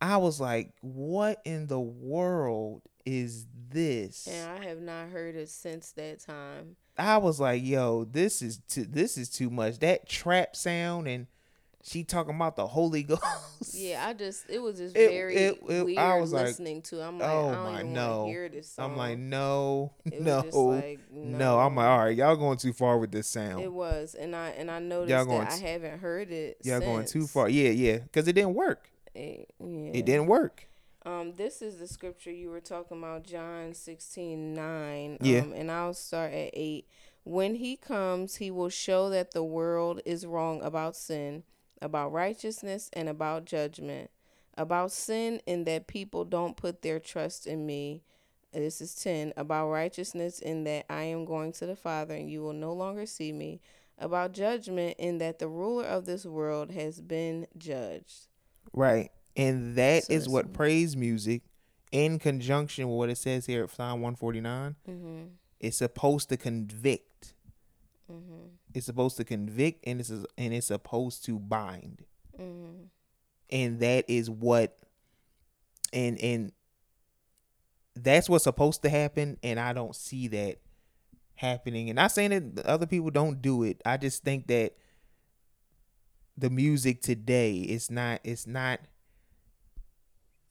[0.00, 5.48] I was like, "What in the world is this?" And I have not heard it
[5.48, 6.76] since that time.
[6.98, 11.26] I was like, "Yo, this is too, this is too much." That trap sound and
[11.86, 13.74] she talking about the Holy Ghost.
[13.74, 16.82] Yeah, I just it was just It- very it- it- weird I was like, listening
[16.82, 17.02] to.
[17.02, 18.16] I'm like, oh I don't my, even no.
[18.18, 18.90] want to hear this song.
[18.92, 20.22] I'm like, no, It was
[20.54, 21.58] no, like, no.
[21.60, 23.62] I'm like, all right, y'all going too far with this sound.
[23.62, 26.58] It was, and I and I noticed Y'all that going I t- haven't heard it.
[26.64, 27.48] y'all going too far.
[27.48, 28.90] Yeah, yeah, because it didn't work.
[29.14, 29.90] It, yeah.
[29.94, 30.68] It didn't work.
[31.04, 35.18] Um, this is the scripture you were talking about, John 16, 9.
[35.20, 35.38] Yeah.
[35.38, 36.84] Um, and I'll start at 8.
[37.22, 41.44] When he comes, he will show that the world is wrong about sin,
[41.82, 44.10] about righteousness, and about judgment.
[44.58, 48.02] About sin, in that people don't put their trust in me.
[48.52, 49.34] This is 10.
[49.36, 53.04] About righteousness, in that I am going to the Father, and you will no longer
[53.04, 53.60] see me.
[53.98, 58.28] About judgment, in that the ruler of this world has been judged.
[58.72, 61.42] Right, and that So is what praise music,
[61.92, 65.22] in conjunction with what it says here at Psalm 149, Mm-hmm.
[65.60, 67.34] is supposed to convict.
[68.10, 68.46] Mm-hmm.
[68.76, 72.04] It's supposed to convict, and it's and it's supposed to bind.
[72.38, 72.84] Mm-hmm.
[73.48, 74.76] and that is what
[75.92, 76.52] and and
[77.94, 80.58] that's what's supposed to happen and i don't see that
[81.36, 84.74] happening and I'm not saying that other people don't do it i just think that
[86.36, 88.80] the music today is not it's not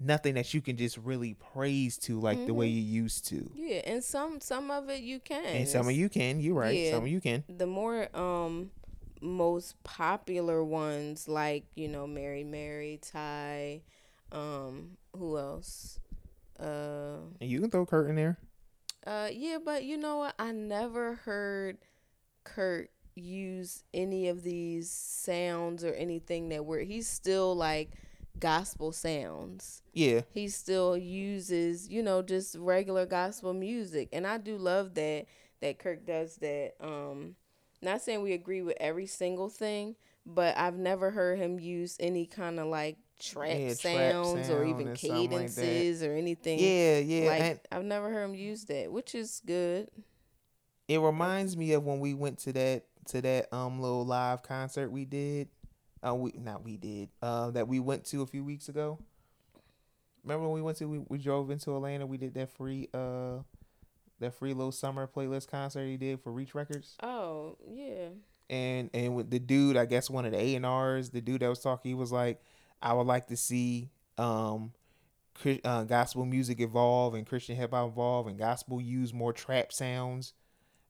[0.06, 3.82] nothing that you can just really praise to like the way you used to Yeah,
[3.86, 5.46] and some some of it you can.
[5.46, 6.92] and some of you can you're right Yeah.
[6.92, 8.72] some of you can the more um
[9.22, 13.82] most popular ones like you know Mary Mary Tye,
[14.32, 16.00] um, who else?
[16.60, 18.38] Uh, And you can throw Kirk in there.
[19.08, 20.36] uh, yeah, but you know what?
[20.38, 21.78] I never heard
[22.44, 26.80] Kirk use any of these sounds or anything that were.
[26.80, 27.92] He's still like
[28.40, 29.82] gospel sounds.
[29.94, 35.26] Yeah, He still uses, you know, just regular gospel music, and I do love that
[35.62, 36.74] that Kirk does that.
[36.82, 37.36] Um,
[37.82, 39.96] not saying we agree with every single thing,
[40.26, 44.66] but I've never heard him use any kind of like trap Yeah, trap sounds or
[44.66, 46.60] even or something like cadences or anything.
[46.60, 47.28] yeah, yeah.
[47.30, 49.90] like and I've never heard him use that, which is good.
[50.88, 54.92] it reminds me of when we went to that to that um little live concert
[54.92, 55.48] we did.
[56.06, 57.10] Uh, we not we did.
[57.22, 59.00] Uh, that we went to a few weeks ago.
[60.24, 62.06] Remember when we went to we, we drove into Atlanta.
[62.06, 63.40] We did that free uh
[64.20, 66.96] that free little summer playlist concert he did for Reach Records.
[67.02, 68.10] Oh yeah,
[68.50, 71.42] and and with the dude, I guess one of the A and R's, the dude
[71.42, 72.42] that was talking, he was like,
[72.82, 74.74] I would like to see um,
[75.64, 80.34] uh, gospel music evolve and Christian hip hop evolve and gospel use more trap sounds.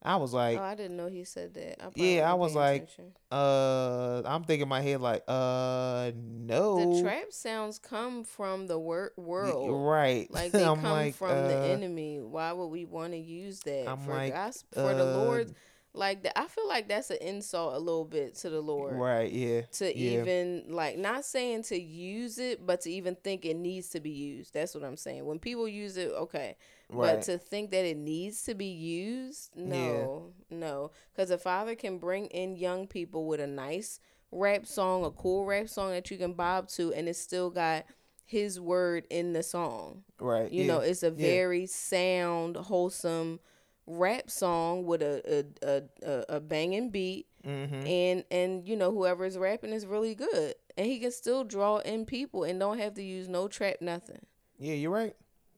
[0.03, 1.84] I was like, oh I didn't know he said that.
[1.84, 3.12] I yeah, I was like, attention.
[3.31, 8.77] uh, I'm thinking in my head like, uh, no, the trap sounds come from the
[8.77, 9.84] wor- world.
[9.86, 10.29] right?
[10.31, 12.19] Like they I'm come like, from the uh, enemy.
[12.19, 15.55] Why would we want to use that I'm for like, gospel for the uh, Lord?
[15.95, 18.95] Like the, I feel like that's an insult a little bit to the Lord.
[18.95, 19.31] Right?
[19.31, 19.62] Yeah.
[19.73, 20.21] To yeah.
[20.21, 24.12] even like not saying to use it, but to even think it needs to be
[24.12, 24.53] used.
[24.53, 25.25] That's what I'm saying.
[25.25, 26.58] When people use it, okay,
[26.89, 27.15] Right.
[27.15, 30.91] but to think that it needs to be used, no, no.
[31.13, 34.00] Because a father can bring in young people with a nice
[34.32, 37.86] rap song, a cool rap song that you can bob to, and it's still got
[38.24, 40.04] his word in the song.
[40.19, 40.52] right.
[40.52, 40.67] You yeah.
[40.74, 41.28] know, it's a yeah.
[41.28, 43.39] very sound, wholesome
[43.88, 47.88] rap song with a a, a, a, banging beat Mhm.
[47.88, 51.78] and and you know whoever is rapping is really good and he can still draw
[51.78, 54.26] in people and don't have to use no trap nothing
[54.58, 55.15] Yeah, you're right.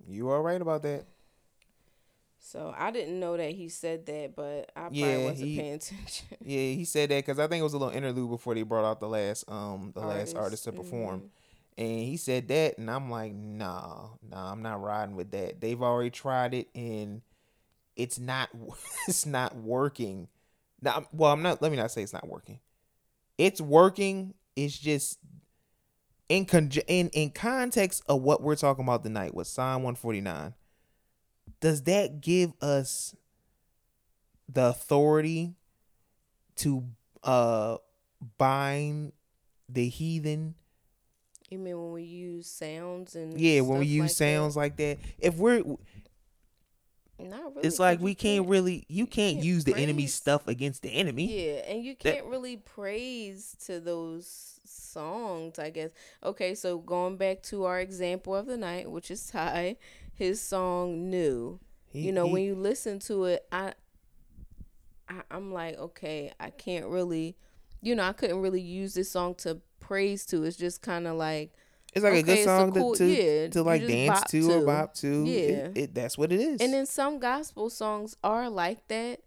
[0.10, 1.06] You are right about that.
[2.48, 5.74] So i didn't know that he said that but i probably Yeah, wasn't he- paying
[5.82, 8.62] attention Yeah, he said that because I think it was a little interlude before they
[8.64, 11.30] brought out the last um the last artist to perform,
[11.78, 15.60] and he said that, and I'm like, nah, nah, I'm not riding with that.
[15.62, 17.22] They've already tried it, and
[17.98, 18.50] it's not
[19.08, 20.28] it's not working.
[20.82, 21.62] Now, well, I'm not.
[21.62, 22.60] Let me not say it's not working.
[23.38, 24.36] It's working.
[24.56, 25.20] It's just
[26.30, 30.54] in conj- in in context of what we're talking about tonight with Psalm 149.
[31.60, 33.16] Does that give us
[34.52, 35.56] the authority
[36.58, 36.84] to
[37.24, 37.78] uh
[38.38, 39.14] bind
[39.70, 40.56] the heathen?
[41.50, 44.16] you mean when we use sounds and Yeah, when we use like that?
[44.16, 44.98] sounds like that.
[45.20, 45.64] If we're
[47.20, 50.48] Not really, it's like we you can't really you can't can't use the enemy stuff
[50.48, 51.26] against the enemy.
[51.26, 55.92] Yeah, and you can't really praise to those songs, I guess.
[56.24, 59.78] Okay, so going back to our example of the night, which is Tye,
[60.18, 61.60] his song "New."
[61.92, 63.74] He- you know, he- when you listen to it, I,
[65.10, 67.38] I, I'm like, okay, I can't really,
[67.82, 70.44] you know, I couldn't really use this song to praise to.
[70.44, 71.54] It's just kind of like,
[71.94, 74.66] it's like a good it's a song to to, yeah, to like dance to or
[74.66, 75.24] bop to.
[75.26, 75.38] Yeah.
[75.40, 76.62] It, it, that's what it is.
[76.62, 79.22] and then some gospel songs are like that.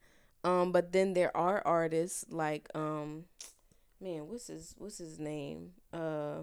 [0.44, 3.24] Um, but then there are artists like, um,
[4.00, 5.72] man, what's his what's his name?
[5.92, 6.42] Uh,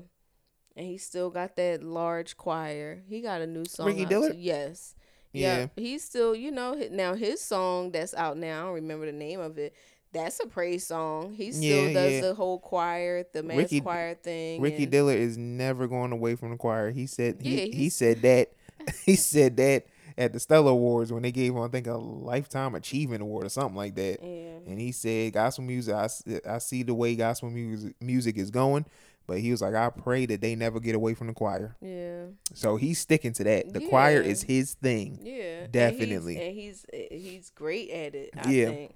[0.77, 3.01] and he still got that large choir.
[3.09, 3.87] He got a new song.
[3.87, 4.33] Ricky Dillard?
[4.33, 4.37] too.
[4.39, 4.95] Yes.
[5.33, 5.57] Yeah.
[5.57, 5.67] Yeah.
[5.75, 9.39] He's still, you know, now his song that's out now, I don't remember the name
[9.41, 9.73] of it.
[10.13, 11.33] That's a praise song.
[11.33, 12.21] He still Yeah, does yeah.
[12.21, 14.61] the whole choir, the mass Ricky- choir thing.
[14.61, 16.91] Ricky and- Dillard is never going away from the choir.
[16.91, 18.53] He said he, Yeah, he he's- said that
[19.05, 19.85] he said that
[20.17, 23.49] at the Stellar Awards when they gave him I think a lifetime achievement award or
[23.49, 24.19] something like that.
[24.23, 24.71] Yeah.
[24.71, 26.07] And he said gospel music I,
[26.49, 28.85] I see the way gospel music music is going,
[29.27, 31.75] but he was like I pray that they never get away from the choir.
[31.81, 32.25] Yeah.
[32.53, 33.73] So he's sticking to that.
[33.73, 35.19] The choir is his thing.
[35.21, 35.63] Yeah.
[35.63, 36.35] And Definitely.
[36.53, 38.29] he's, and he's he's great at it.
[38.37, 38.65] I Yeah.
[38.67, 38.95] think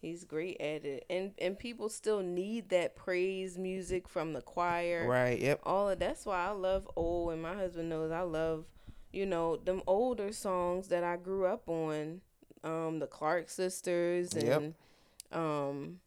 [0.00, 5.06] he's great at it, and and people still need that praise music from the choir.
[5.08, 5.40] Right.
[5.40, 5.60] Yep.
[5.64, 8.66] All of that's why I love old, and my husband knows I love,
[9.12, 12.20] you know, them older songs that I grew up on,
[12.64, 14.74] um, the Clark sisters and
[15.32, 15.38] Yep.
[15.40, 16.00] um,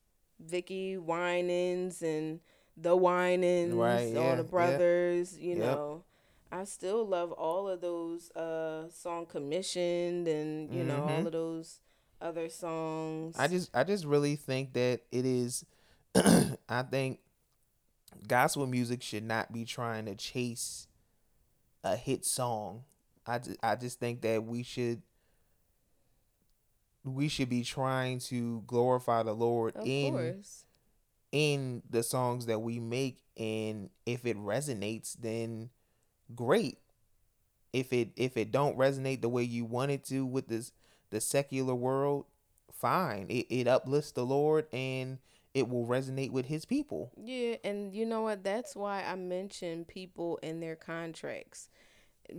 [0.46, 2.40] Vickie Winans and
[2.78, 4.50] the Winans, Right, all yeah, the yeah.
[4.50, 5.76] brothers, you Yep.
[5.76, 6.04] know.
[6.52, 11.26] I still love all of those uh song commissioned and you know all Mhm.
[11.26, 11.80] of those
[12.22, 13.36] other songs.
[13.38, 15.66] I just I just really think that it is
[16.70, 17.20] I think
[18.28, 20.88] gospel music should not be trying to chase
[21.84, 22.84] a hit song.
[23.26, 25.02] I just, I just think that we should
[27.04, 30.65] we should be trying to glorify the Lord of in course.
[31.36, 35.70] In the songs that we make and if it resonates then
[36.34, 36.78] great.
[37.74, 40.72] If it if it don't resonate the way you want it to with this
[41.10, 42.24] the secular world
[42.72, 43.26] fine.
[43.28, 45.18] It, it uplifts the lord and
[45.54, 47.12] it will resonate with his people.
[47.22, 48.46] Yeah, and you know what?
[48.46, 51.68] That's why I mentioned people in their contracts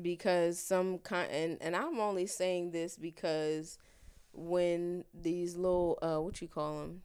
[0.01, 3.77] because some con and, and I'm only saying this because
[4.33, 7.03] when these little uh what you call them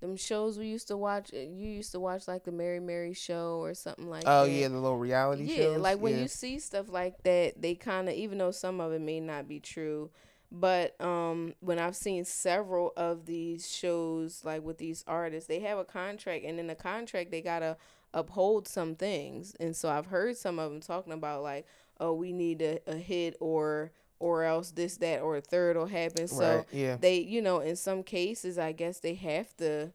[0.00, 3.12] them shows we used to watch uh, you used to watch like the Mary Mary
[3.14, 4.30] show or something like that.
[4.30, 4.50] oh that.
[4.50, 6.22] yeah the little reality yeah, shows like when yeah.
[6.22, 9.48] you see stuff like that, they kind of even though some of it may not
[9.48, 10.10] be true,
[10.50, 15.78] but um when I've seen several of these shows like with these artists, they have
[15.78, 17.76] a contract and in the contract they got to
[18.16, 19.54] uphold some things.
[19.60, 21.66] And so I've heard some of them talking about like,
[22.00, 25.86] oh, we need a, a hit or or else this that or a third will
[25.86, 26.28] happen.
[26.28, 26.96] So yeah.
[26.96, 29.92] they, you know, in some cases I guess they have to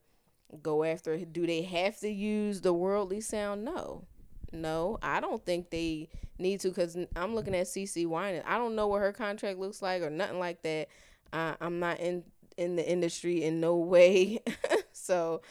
[0.61, 4.03] go after do they have to use the worldly sound no
[4.51, 8.43] no i don't think they need to because i'm looking at CeCe Winans.
[8.45, 10.89] i don't know what her contract looks like or nothing like that
[11.31, 12.23] I, i'm not in
[12.57, 14.39] in the industry in no way
[14.91, 15.41] so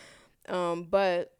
[0.48, 1.32] um but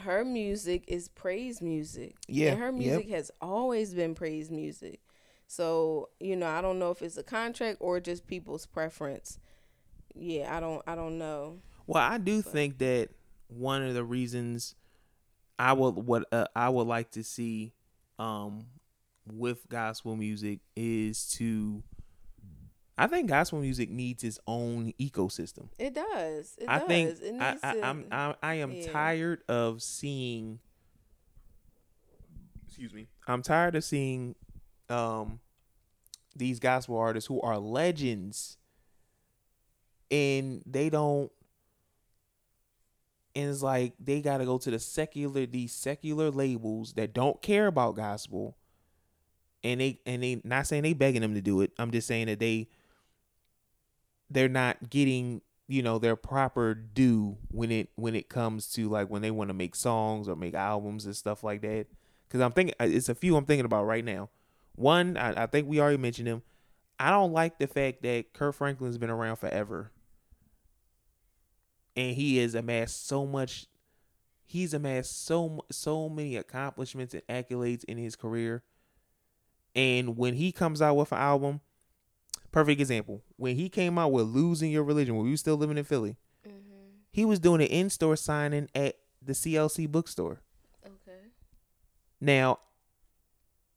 [0.00, 2.74] her music is praise music Yeah, and her yep.
[2.74, 5.00] music has always been praise music
[5.46, 9.38] so you know i don't know if it's a contract or just people's preference
[10.14, 13.10] yeah i don't i don't know Well, I do think that
[13.48, 14.74] one of the reasons
[15.58, 17.72] I would what uh, I would like to see
[18.18, 18.66] um
[19.32, 21.82] with gospel music is to
[22.98, 25.68] I think gospel music needs its own ecosystem.
[25.78, 26.56] It does.
[26.58, 26.88] It I does.
[26.88, 28.90] think it I, I, to, I'm I, I am yeah.
[28.90, 30.58] tired of seeing.
[32.66, 33.06] Excuse me.
[33.26, 34.34] I'm tired of seeing,
[34.88, 35.40] um,
[36.34, 38.58] these gospel artists who are legends,
[40.10, 41.30] and they don't.
[43.34, 47.40] And it's like they got to go to the secular, these secular labels that don't
[47.42, 48.56] care about gospel,
[49.62, 51.72] and they and they not saying they begging them to do it.
[51.78, 52.68] I'm just saying that they
[54.30, 59.08] they're not getting you know their proper due when it when it comes to like
[59.08, 61.86] when they want to make songs or make albums and stuff like that
[62.28, 64.28] because i'm thinking it's a few i'm thinking about right now
[64.76, 66.42] one I, I think we already mentioned him
[67.00, 69.90] i don't like the fact that Kirk Franklin's been around forever
[71.96, 73.66] and he has amassed so much
[74.44, 78.62] he's amassed so so many accomplishments and accolades in his career
[79.74, 81.60] and when he comes out with an album
[82.52, 85.78] perfect example when he came out with losing your religion when we were still living
[85.78, 86.86] in philly Mm-hmm.
[87.10, 90.40] he was doing an in-store signing at the clc bookstore
[90.84, 91.18] Okay.
[92.20, 92.58] now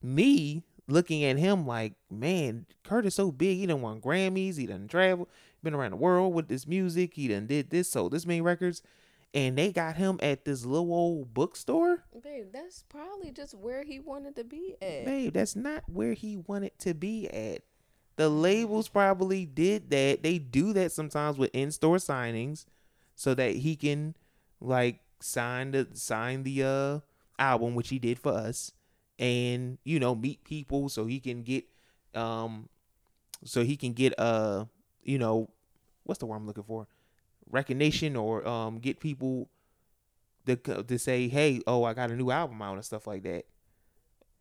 [0.03, 3.57] me looking at him like man Kirk is so big.
[3.57, 4.57] He done won grammys.
[4.57, 5.27] He done travel
[5.63, 7.13] been around the world with this music.
[7.13, 8.81] He done did this sold this many records.
[9.33, 12.03] And they got him at this little old bookstore?
[12.23, 15.05] Babe, that's probably just where he wanted to be at.
[15.05, 17.61] babe that's not where he wanted to be at.
[18.15, 20.23] The labels probably did that.
[20.23, 22.65] They do that sometimes with in-store signings
[23.15, 24.15] so that he can
[24.59, 26.99] like sign the sign the uh
[27.37, 28.73] album which he did for us
[29.19, 31.65] and you know meet people so he can get
[32.15, 32.67] um
[33.43, 34.65] so he can get uh
[35.03, 35.49] you know
[36.03, 36.87] what's the word I'm looking for
[37.51, 39.49] recognition or um get people
[40.45, 43.45] to to say hey oh I got a new album out and stuff like that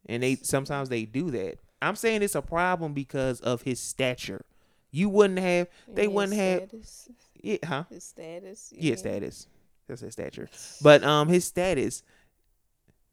[0.06, 4.44] and they sometimes they do that I'm saying it's a problem because of his stature
[4.90, 7.08] you wouldn't have they His wouldn't have status,
[7.42, 8.72] yeah huh his status.
[8.74, 9.46] you yeah, status.
[9.86, 10.50] That's his stature.
[10.82, 12.02] But um, his status,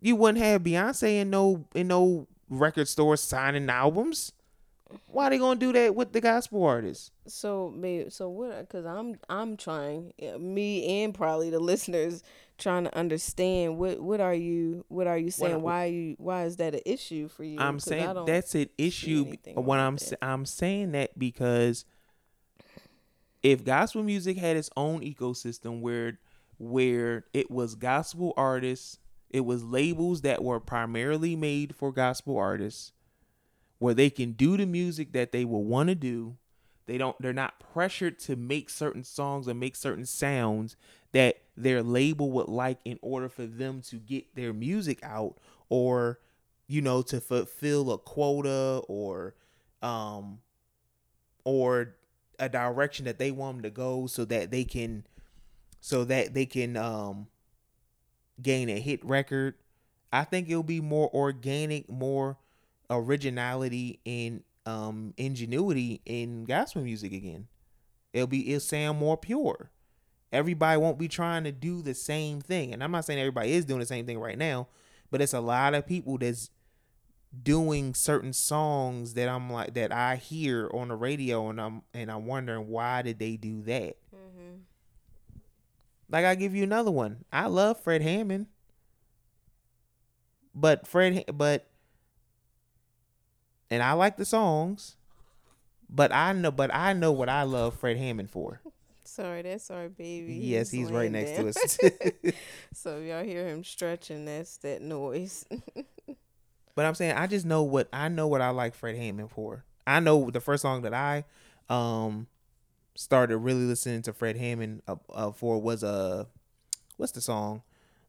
[0.02, 4.32] you wouldn't have Beyonce in no in no record store signing albums.
[5.08, 7.12] Why they gonna do that with the gospel artists?
[7.28, 8.60] So, babe, so what?
[8.60, 12.22] Because I'm, I'm trying, me and probably the listeners
[12.60, 15.56] trying to understand what, what are you, what are you saying?
[15.56, 17.60] I- why you, why is that an issue for you?
[17.60, 19.34] I'm saying that's an issue.
[19.56, 20.18] When I'm that.
[20.22, 21.84] I'm saying that because
[23.44, 26.20] if gospel music had its own ecosystem where
[26.58, 28.98] where it was gospel artists,
[29.36, 32.94] it was labels that were primarily made for gospel artists,
[33.80, 36.38] where they can do the music that they will want to do.
[36.86, 40.78] They don't they're not pressured to make certain songs or make certain sounds
[41.12, 45.36] that their label would like in order for them to get their music out
[45.68, 46.22] or
[46.68, 49.36] you know to fulfill a quota or
[49.82, 50.40] um
[51.44, 51.96] or
[52.40, 55.06] a direction that they want them to go so that they can
[55.82, 57.28] so that they can um
[58.42, 59.56] gain a hit record
[60.12, 62.38] i think it'll be more organic more
[62.90, 67.48] originality and um ingenuity in gospel music again
[68.14, 69.72] it'll be it'll sound more pure
[70.36, 72.74] everybody won't be trying to do the same thing.
[72.74, 74.68] And I'm not saying everybody is doing the same thing right now,
[75.10, 76.50] but it's a lot of people that's
[77.44, 82.10] doing certain songs that I'm like that I hear on the radio and I'm and
[82.10, 83.98] I'm wondering why did they do that?
[84.14, 84.56] Mm-hmm.
[86.10, 87.26] Like I give you another one.
[87.32, 88.48] I love Fred Hammond.
[90.54, 91.68] But Fred but
[93.70, 94.96] and I like the songs,
[95.90, 98.62] but I know but I know what I love Fred Hammond for.
[99.04, 100.34] Sorry, that's our baby.
[100.36, 101.44] Yes, he's right next down.
[101.44, 101.78] to us.
[102.74, 105.46] so if y'all hear him stretching, that's that noise.
[106.76, 109.64] But I'm saying I just know what I know what I like Fred Hammond for.
[109.88, 111.24] I know the first song that I
[111.70, 112.28] um
[112.96, 116.26] started really listening to Fred Hammond uh, uh, for was uh
[116.98, 117.62] what's the song?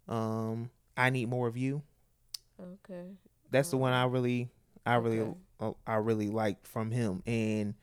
[0.09, 1.83] Um I need more of you.
[2.61, 3.05] okay.
[3.51, 4.49] That's the one I really
[4.85, 5.35] I really Okay.
[5.61, 7.75] uh, I really liked from him and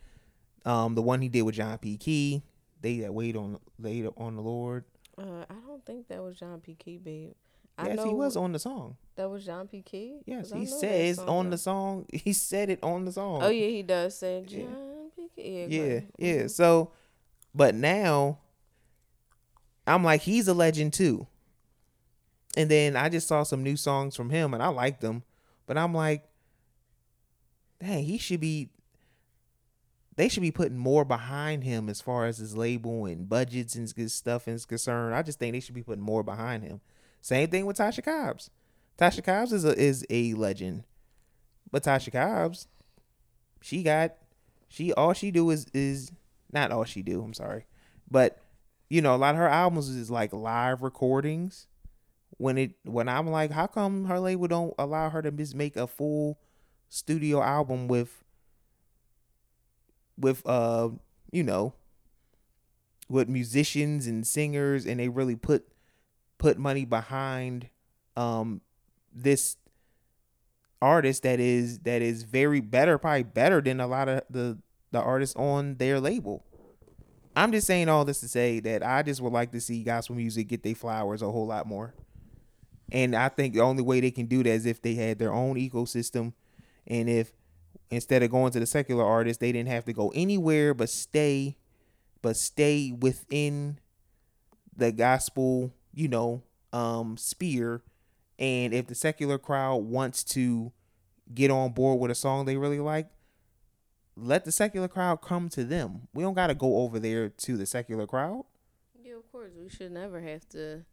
[0.65, 2.43] um the one he did with John P Kee.
[2.81, 4.85] They that wait on wait on the Lord.
[5.17, 6.73] Uh, I don't think that was John P.
[6.73, 7.33] Kee, babe.
[7.77, 8.97] I Yes, know he was on the song.
[9.15, 9.81] that was John P.
[9.83, 10.21] Kee.
[10.25, 12.07] Yes, he says on the song.
[12.13, 13.41] He said it on the song.
[13.43, 14.65] Oh yeah, he does say John P.
[15.35, 16.07] Yeah, okay.
[16.17, 16.33] yeah.
[16.43, 16.49] Mhm.
[16.51, 16.91] So,
[17.53, 18.39] but now
[19.87, 21.27] I'm like, he's a legend too.
[22.55, 25.23] And then I just saw some new songs from him, and I liked them.
[25.65, 26.23] But I'm like,
[27.79, 28.69] dang, he should be.
[30.15, 33.89] They should be putting more behind him as far as his label and budgets and
[34.11, 35.15] stuff is concerned.
[35.15, 36.81] I just think they should be putting more behind him.
[37.19, 38.51] Same thing with Tasha Cobbs.
[38.99, 40.83] Tasha Cobbs is a is a legend,
[41.71, 42.67] but Tasha Cobbs,
[43.61, 44.13] she got,
[44.73, 46.11] she all she do is is
[46.51, 47.21] not all she do.
[47.21, 47.65] I'm sorry,
[48.09, 48.39] but
[48.89, 51.67] you know a lot of her albums is like live recordings.
[52.37, 55.75] When it when I'm like, how come her label don't allow her to just make
[55.75, 56.39] a full
[56.89, 58.23] studio album with
[60.17, 60.89] with uh
[61.31, 61.73] you know
[63.07, 65.67] with musicians and singers and they really put
[66.39, 67.69] put money behind
[68.15, 68.61] um
[69.13, 69.57] this
[70.81, 74.57] artist that is that is very better probably better than a lot of the
[74.93, 76.45] the artists on their label.
[77.35, 80.15] I'm just saying all this to say that i just would like to see gospel
[80.15, 81.93] music get their flowers a whole lot more.
[82.91, 85.33] And i think the only way they can do that is if they had their
[85.33, 86.33] own ecosystem
[86.87, 87.33] and if
[87.89, 91.57] instead of going to the secular artists they didn't have to go anywhere but stay
[92.21, 93.79] but stay within
[94.75, 97.81] the gospel you know um sphere.
[98.37, 100.71] And if the secular crowd wants to
[101.33, 103.09] get on board with a song they really like
[104.15, 107.57] let the secular crowd come to them we don't got to go over there to
[107.57, 108.45] the secular crowd
[109.03, 109.51] Yeah, of course.
[109.61, 110.85] We should never have to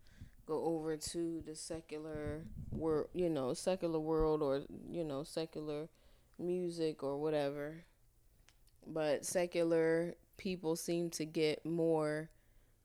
[0.46, 5.88] go over to the secular world, you know, secular world or, you know, secular
[6.38, 7.84] music or whatever.
[8.86, 12.30] But secular people seem to get more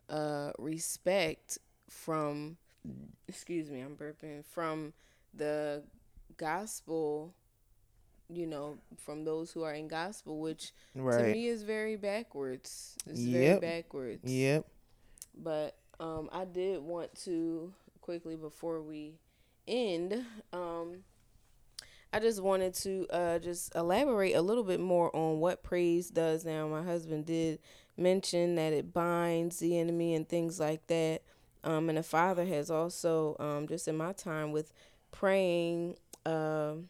[0.10, 1.58] uh respect
[1.90, 2.58] from
[3.28, 4.94] excuse me, I'm burping from
[5.34, 5.84] the
[6.38, 7.34] gospel,
[8.30, 11.02] you know, from those who are in gospel, which to
[11.34, 12.96] me is very backwards.
[13.08, 13.42] It's Yep.
[13.42, 14.24] very backwards.
[14.32, 14.66] yep
[15.36, 19.14] But um, I did want to quickly before we
[19.68, 21.04] end, um,
[22.14, 26.46] I just wanted to uh, just elaborate a little bit more on what praise does.
[26.46, 27.60] Now, my husband did
[27.98, 31.24] mention that it binds the enemy and things like that.
[31.64, 34.72] Um, and the Father has also, um, just in my time with
[35.12, 36.90] praying, um,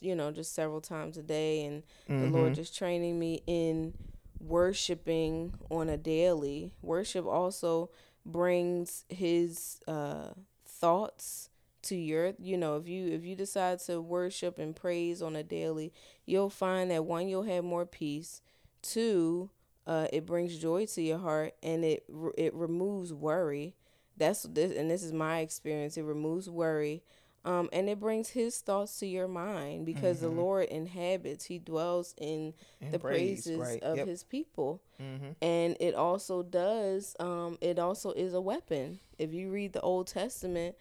[0.00, 3.94] you know, just several times a day, and the Lord just training me in
[4.40, 6.72] worshiping on a daily.
[6.82, 7.90] Worship also
[8.24, 10.28] brings His uh,
[10.66, 11.48] thoughts
[11.82, 15.42] to your you know if you if you decide to worship and praise on a
[15.42, 15.92] daily
[16.26, 18.40] you'll find that one you'll have more peace.
[18.82, 19.50] Two
[19.86, 22.04] uh it brings joy to your heart and it
[22.38, 23.74] it removes worry.
[24.16, 25.96] That's this and this is my experience.
[25.96, 27.02] It removes worry
[27.44, 32.14] um and it brings his thoughts to your mind because the lord inhabits he dwells
[32.18, 34.06] in And the praise, praises right, of yep.
[34.06, 35.30] his people mm-hmm.
[35.40, 40.06] and it also does um it also is a weapon if you read the old
[40.06, 40.76] testament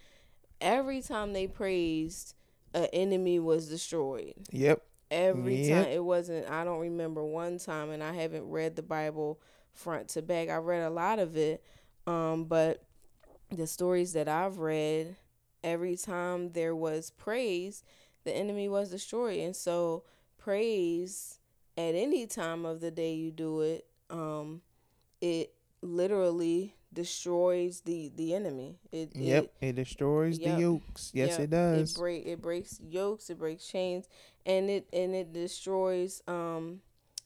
[0.61, 2.35] every time they praised
[2.73, 4.81] an enemy was destroyed yep
[5.11, 5.85] every Yep.
[5.85, 9.39] time it wasn't i don't remember one time and i haven't read the bible
[9.73, 11.63] front to back i read a lot of it
[12.07, 12.83] um but
[13.51, 15.15] the stories that i've read
[15.63, 17.83] every time there was praise
[18.23, 20.03] the enemy was destroyed and so
[20.37, 21.39] praise
[21.77, 24.61] at any time of the day you do it um
[25.21, 30.55] it literally destroys the the enemy it yep it, it destroys yep.
[30.55, 34.09] the yokes yes yeah, it does It break it breaks yokes, it breaks chains,
[34.45, 36.81] and it and it destroys um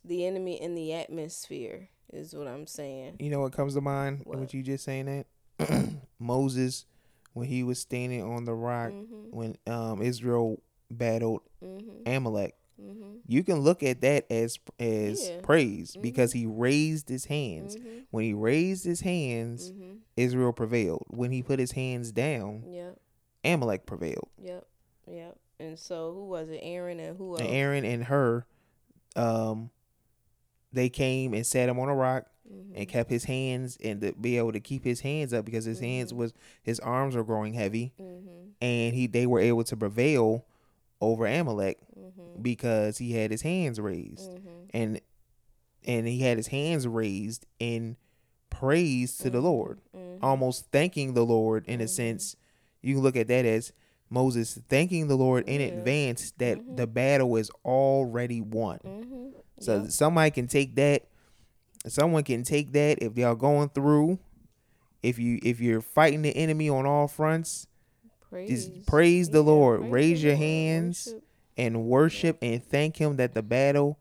[0.07, 1.89] the enemy in the atmosphere.
[2.13, 3.15] Is what I'm saying.
[3.19, 4.39] You know what comes to mind What?
[4.39, 5.25] with you just saying
[5.59, 5.89] that?
[6.19, 6.85] Moses,
[7.35, 9.31] when he was standing on the rock, Mhm.
[9.31, 12.01] when um Israel battled Mhm.
[12.05, 13.19] Amalek, Mhm.
[13.27, 15.41] you can look at that as as Yeah.
[15.41, 17.75] praise because he raised his hands.
[17.75, 18.05] Mhm.
[18.09, 19.99] When he raised his hands, Mhm.
[20.15, 21.03] Israel prevailed.
[21.09, 22.99] When he put his hands down, Yep.
[23.43, 24.29] Amalek prevailed.
[24.41, 24.65] Yep.
[25.05, 25.37] Yep.
[25.59, 26.59] And so who was it?
[26.63, 27.41] Aaron and who else?
[27.41, 28.45] And Aaron and Hur,
[29.17, 29.71] um,
[30.71, 32.71] they came and sat him on a rock Mhm.
[32.75, 35.79] and kept his hands and to be able to keep his hands up because his
[35.79, 36.33] hands was
[36.63, 38.51] his arms were growing heavy Mhm.
[38.61, 40.45] and he they were able to prevail
[41.01, 42.41] over Amalek Mhm.
[42.43, 44.41] because he had his hands raised Mhm.
[44.73, 45.01] and
[45.87, 47.95] and he had his hands raised in
[48.49, 50.19] praise to the Lord Mhm.
[50.21, 52.35] almost thanking the Lord in a sense
[52.81, 53.71] you can look at that as
[54.09, 55.67] Moses thanking the Lord in Yeah.
[55.67, 56.77] advance that Mhm.
[56.77, 59.33] the battle is already won Mhm.
[59.59, 59.91] so Yep.
[59.91, 61.07] somebody can take that.
[61.87, 64.19] Someone can take that if y'all going through.
[65.03, 67.67] If you if you're fighting the enemy on all fronts,
[68.47, 69.79] just praise the Yeah, Lord.
[69.81, 70.43] praise Raise your Lord.
[70.45, 71.23] hands Worship.
[71.57, 73.99] and worship and thank Him that the battle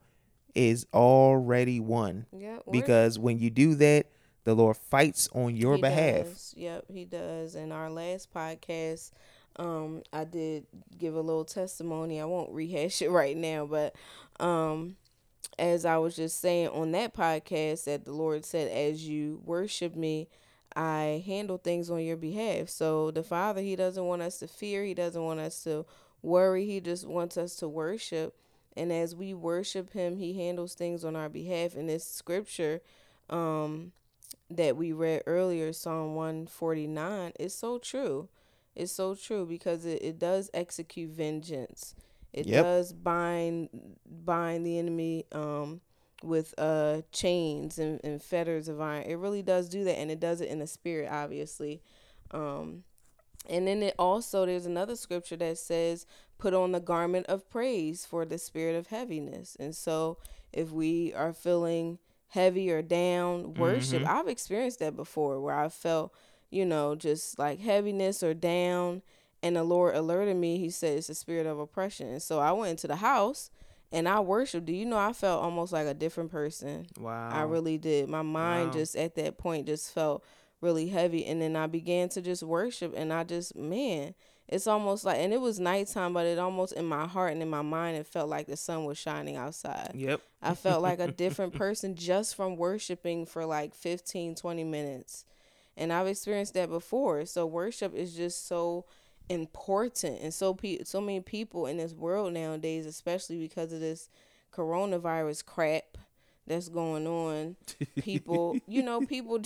[0.54, 2.26] is already won.
[2.36, 2.58] Yeah.
[2.70, 4.06] Because when you do that,
[4.44, 6.24] the Lord fights on your He behalf.
[6.26, 6.54] does.
[6.56, 7.54] Yep, he does.
[7.54, 9.10] In our last podcast,
[9.56, 10.66] um, I did
[10.98, 12.20] give a little testimony.
[12.20, 13.94] I won't rehash it right now, but
[14.40, 14.96] um,
[15.58, 19.94] as I was just saying on that podcast, that the Lord said, "As you worship
[19.94, 20.28] me."
[20.76, 22.68] I handle things on your behalf.
[22.68, 24.82] So the Father, He doesn't want us to fear.
[24.84, 25.86] He doesn't want us to
[26.20, 26.66] worry.
[26.66, 28.34] He just wants us to worship.
[28.76, 31.76] And as we worship Him, He handles things on our behalf.
[31.76, 32.80] In this scripture,
[33.30, 33.92] um,
[34.50, 38.28] that we read earlier, Psalm 149, is so true.
[38.74, 41.94] It's so true because it, it does execute vengeance.
[42.34, 42.54] It Yep.
[42.54, 43.70] does bind
[44.06, 45.80] bind the enemy um,
[46.22, 49.04] with uh, chains and, and fetters of iron.
[49.04, 51.82] It really does do that, and it does it in the spirit, obviously.
[52.32, 52.84] Um,
[53.48, 56.06] and then it also there's another scripture that says,
[56.38, 60.18] "Put on the garment of praise for the spirit of heaviness." And so,
[60.52, 64.02] if we are feeling heavy or down, worship.
[64.02, 64.08] Mhm.
[64.08, 66.12] I've experienced that before, where I felt,
[66.50, 69.02] you know, just like heaviness or down,
[69.44, 70.58] and the Lord alerted me.
[70.58, 72.08] He said it's a spirit of oppression.
[72.08, 73.50] And so I went into the house
[73.92, 74.64] and I worshiped.
[74.66, 76.86] Do you know I felt almost like a different person?
[76.98, 77.28] Wow.
[77.30, 78.08] I really did.
[78.08, 78.72] My mind Wow.
[78.72, 80.24] just at that point just felt
[80.62, 81.26] really heavy.
[81.26, 84.14] And then I began to just worship and I just, man,
[84.48, 87.50] it's almost like, and it was nighttime, but it almost in my heart and in
[87.50, 89.90] my mind, it felt like the sun was shining outside.
[89.94, 90.20] Yep.
[90.42, 95.24] I felt like a different person just from worshiping for like 15, 20 minutes.
[95.76, 97.26] And I've experienced that before.
[97.26, 98.84] So worship is just so
[99.28, 104.08] important and so pe- so many people in this world nowadays especially because of this
[104.52, 105.96] coronavirus crap
[106.46, 107.56] that's going on
[108.00, 109.40] people you know people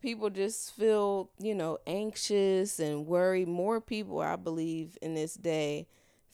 [0.00, 5.86] people just feel you know anxious and worried more people i believe in this day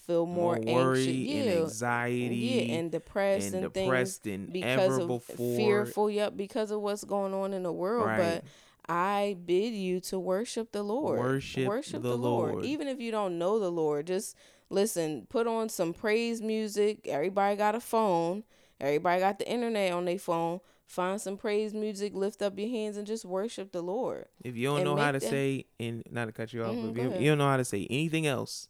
[0.06, 4.92] feel more, More anxious and anxiety yeah and depressed and and, depressed things than because
[4.98, 5.56] ever of before.
[5.56, 8.18] fearful yep because of what's going on in the world Right.
[8.42, 8.44] but
[8.90, 11.20] I bid you to worship the Lord.
[11.20, 12.52] Worship the Lord.
[12.52, 12.64] Lord.
[12.64, 14.36] Even if you don't know the Lord, just
[14.68, 17.06] listen, put on some praise music.
[17.06, 18.42] Everybody got a phone.
[18.80, 20.60] Everybody got the internet on their phone.
[20.86, 24.26] Find some praise music, lift up your hands and just worship the Lord.
[24.42, 26.74] If you don't and know how to them- say, and not to cut you off,
[26.74, 28.66] Mhm, if you, you don't know how to say anything else,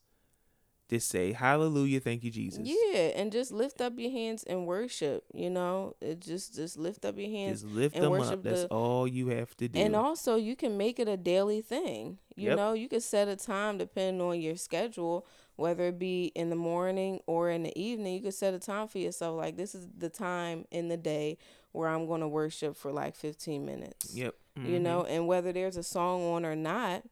[0.91, 2.61] just say Hallelujah, thank you, Jesus.
[2.66, 5.95] Yeah, and just lift up your hands and worship, you know?
[6.01, 7.62] It just just lift up your hands.
[7.62, 8.43] Just lift and them worship up.
[8.43, 9.78] That's the- all you have to do.
[9.80, 12.18] And also, you can make it a daily thing.
[12.36, 12.57] You Yep.
[12.57, 15.26] know, you can set a time depending on your schedule,
[15.57, 18.14] whether it be in the morning or in the evening.
[18.14, 19.36] You can set a time for yourself.
[19.36, 21.38] Like, this is the time in the day
[21.72, 24.14] where I'm going to worship for like 15 minutes.
[24.14, 24.34] yep.
[24.57, 24.82] You mhm.
[24.82, 27.05] know, and whether there's a song on or not,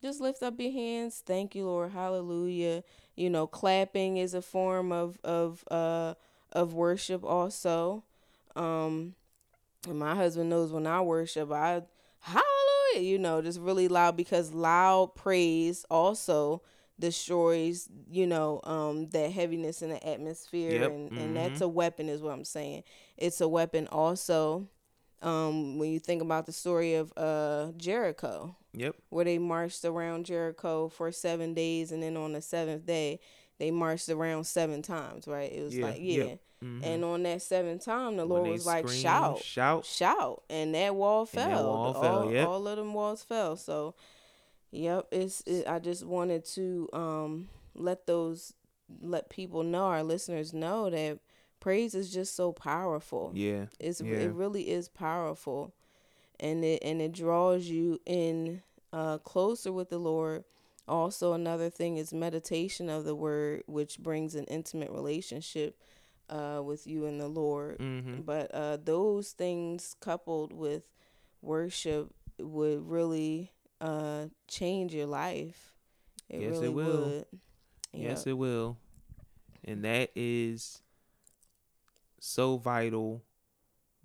[0.00, 1.22] just lift up your hands.
[1.24, 1.90] Thank you, Lord.
[1.92, 2.84] Hallelujah.
[3.16, 6.14] You know, clapping is a form of of uh
[6.52, 8.04] of worship also.
[8.56, 9.14] Um
[9.88, 11.82] and my husband knows when I worship, I
[12.20, 16.62] hallelujah, you know, just really loud because loud praise also
[16.98, 22.08] destroys, you know, um that heaviness in the atmosphere Yep, and, and that's a weapon
[22.08, 22.84] is what I'm saying.
[23.16, 24.68] It's a weapon also.
[25.22, 28.96] Um when you think about the story of uh Jericho Yep.
[29.10, 33.20] where they marched around Jericho for seven days, and then on the seventh day,
[33.58, 35.26] they marched around seven times.
[35.28, 35.52] Right?
[35.52, 36.80] It was Yeah, like yeah, yep, mhm.
[36.84, 39.84] and on that seventh time, the When Lord was like, "Shout, shout.
[39.84, 41.66] shout," and that wall And that fell.
[41.66, 42.48] wall all, fell, yep.
[42.48, 43.56] all of them walls fell.
[43.56, 43.94] So,
[44.70, 45.40] yep, it's.
[45.42, 48.54] It, I just wanted to um let those
[49.00, 51.18] let people know, our listeners know that
[51.60, 53.30] praise is just so powerful.
[53.34, 53.66] Yeah.
[53.80, 54.16] It's Yeah.
[54.18, 55.72] it really is powerful,
[56.44, 60.44] and it and it draws you in uh, closer with the Lord.
[60.86, 65.80] Also, another thing is meditation of the Word, which brings an intimate relationship
[66.28, 67.78] uh, with you and the Lord.
[67.78, 68.20] Mm-hmm.
[68.20, 70.84] But uh, those things coupled with
[71.40, 75.72] worship would really uh, change your life.
[76.28, 77.04] It Yes, it will.
[77.04, 77.26] would.
[77.92, 78.26] Yes, Yep.
[78.26, 78.76] it will.
[79.64, 80.82] And that is
[82.20, 83.22] so vital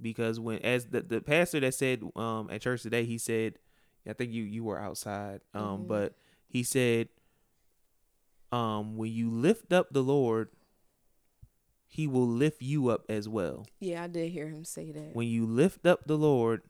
[0.02, 3.60] because when as the, the pastor that said um at church today, he said,
[4.08, 5.42] I think you you were outside.
[5.54, 5.88] Um, Mhm.
[5.88, 6.16] but
[6.48, 7.10] he said,
[8.52, 10.50] um, when you lift up the Lord,
[11.88, 13.66] he will lift you up as well.
[13.80, 15.16] Yeah, I did hear him say that.
[15.16, 16.62] When you lift up the Lord,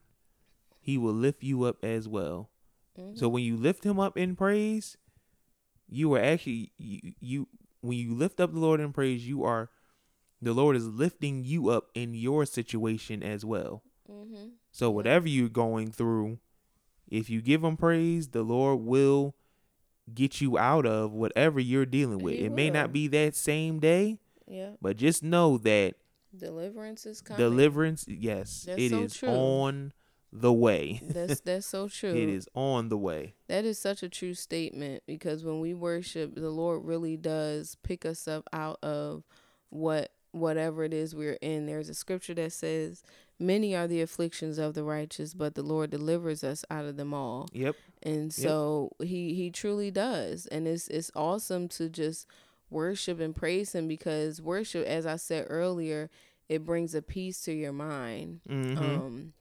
[0.81, 2.49] he will lift you up as well.
[2.97, 3.17] Mhm.
[3.17, 4.97] So when you lift him up in praise,
[5.87, 7.47] you are actually you, you
[7.81, 9.69] when you lift up the Lord in praise, you are
[10.41, 13.83] the Lord is lifting you up in your situation as well.
[14.09, 14.51] Mhm.
[14.71, 16.39] So whatever you're going through,
[17.09, 19.35] if you give him praise, the Lord will
[20.13, 22.35] get you out of whatever you're dealing with.
[22.35, 24.17] He it may not be that same day,
[24.47, 25.95] Yeah, but just know that
[26.35, 27.39] deliverance is coming.
[27.39, 29.29] deliverance, yes, That's it so is true.
[29.29, 29.93] on
[30.31, 31.01] the way.
[31.03, 32.11] That's that's so true.
[32.15, 33.35] it is on the way.
[33.47, 38.05] That is such a true statement because when we worship, the Lord really does pick
[38.05, 39.23] us up out of
[39.69, 41.65] what whatever it is we're in.
[41.65, 43.03] There's a scripture that says,
[43.39, 47.13] "Many are the afflictions of the righteous, but the Lord delivers us out of them
[47.13, 47.75] all." Yep.
[48.03, 52.27] And so he he truly does, and it's it's awesome to just
[52.69, 56.09] worship and praise him because worship, as I said earlier,
[56.47, 58.41] it brings a peace to your mind.
[58.47, 59.33] hmm Um,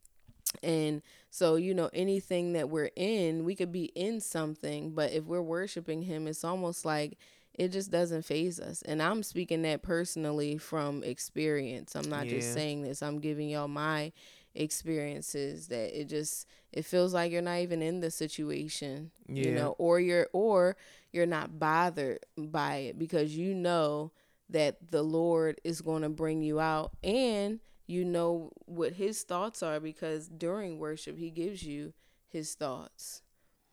[0.62, 5.24] and so, you know, anything that we're in, we could be in something, but if
[5.24, 7.18] we're worshiping Him, it's almost like
[7.58, 8.82] it just doesn't faze us.
[8.82, 11.96] And I'm speaking that personally from experience.
[11.96, 14.12] I'm not just saying this, I'm giving y'all my
[14.54, 19.76] experiences that it just it feels like you're not even in the situation you know
[19.78, 20.76] or you're or
[21.12, 24.10] you're not bothered by it because you know
[24.48, 29.62] that the lord is going to bring you out and you know what his thoughts
[29.62, 31.92] are because during worship he gives you
[32.26, 33.22] his thoughts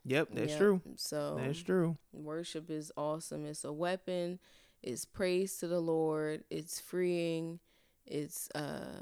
[0.05, 0.57] Yep, that's Yep.
[0.59, 0.81] true.
[0.95, 1.97] so That's true.
[2.13, 4.39] worship is awesome it's a weapon
[4.83, 7.59] it's praise to the lord it's freeing
[8.05, 9.01] it's uh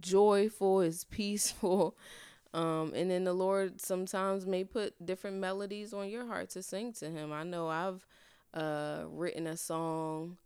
[0.00, 1.96] joyful it's peaceful
[2.54, 6.92] um and then the lord sometimes may put different melodies on your heart to sing
[6.92, 8.06] to him i know i've
[8.54, 10.36] uh written a song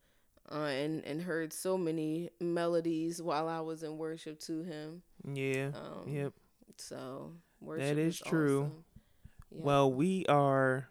[0.50, 5.70] uh, and and heard so many melodies while i was in worship to him Yeah.
[5.74, 6.32] um yep.
[6.76, 8.62] so worship is true.
[8.64, 8.84] awesome.
[9.54, 9.62] Yeah.
[9.62, 10.88] Well, we are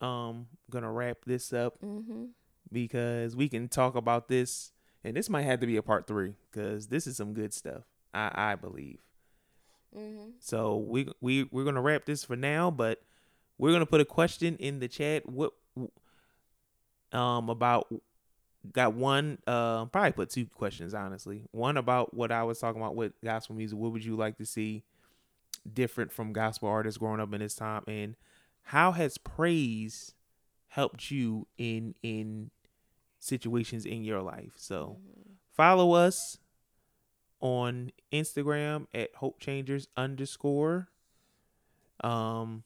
[0.00, 2.26] um gonna wrap this up mm-hmm.
[2.72, 4.72] because we can talk about this,
[5.04, 7.82] and this might have to be a part three because this is some good stuff.
[8.14, 9.00] I I believe.
[9.96, 10.30] Mm-hmm.
[10.38, 13.02] So we we we're gonna wrap this for now, but
[13.58, 15.28] we're gonna put a question in the chat.
[15.28, 15.52] What
[17.12, 17.92] um about
[18.72, 21.44] got one uh probably put two questions honestly.
[21.50, 23.78] One about what I was talking about with gospel music.
[23.78, 24.84] What would you like to see
[25.70, 28.16] different from gospel artists growing up in this time, and
[28.64, 30.14] how has praise
[30.68, 32.50] helped you in in
[33.18, 34.52] situations in your life?
[34.56, 34.98] So
[35.52, 36.38] follow us
[37.40, 40.88] on Instagram at Hope Changers underscore.
[42.02, 42.64] Um,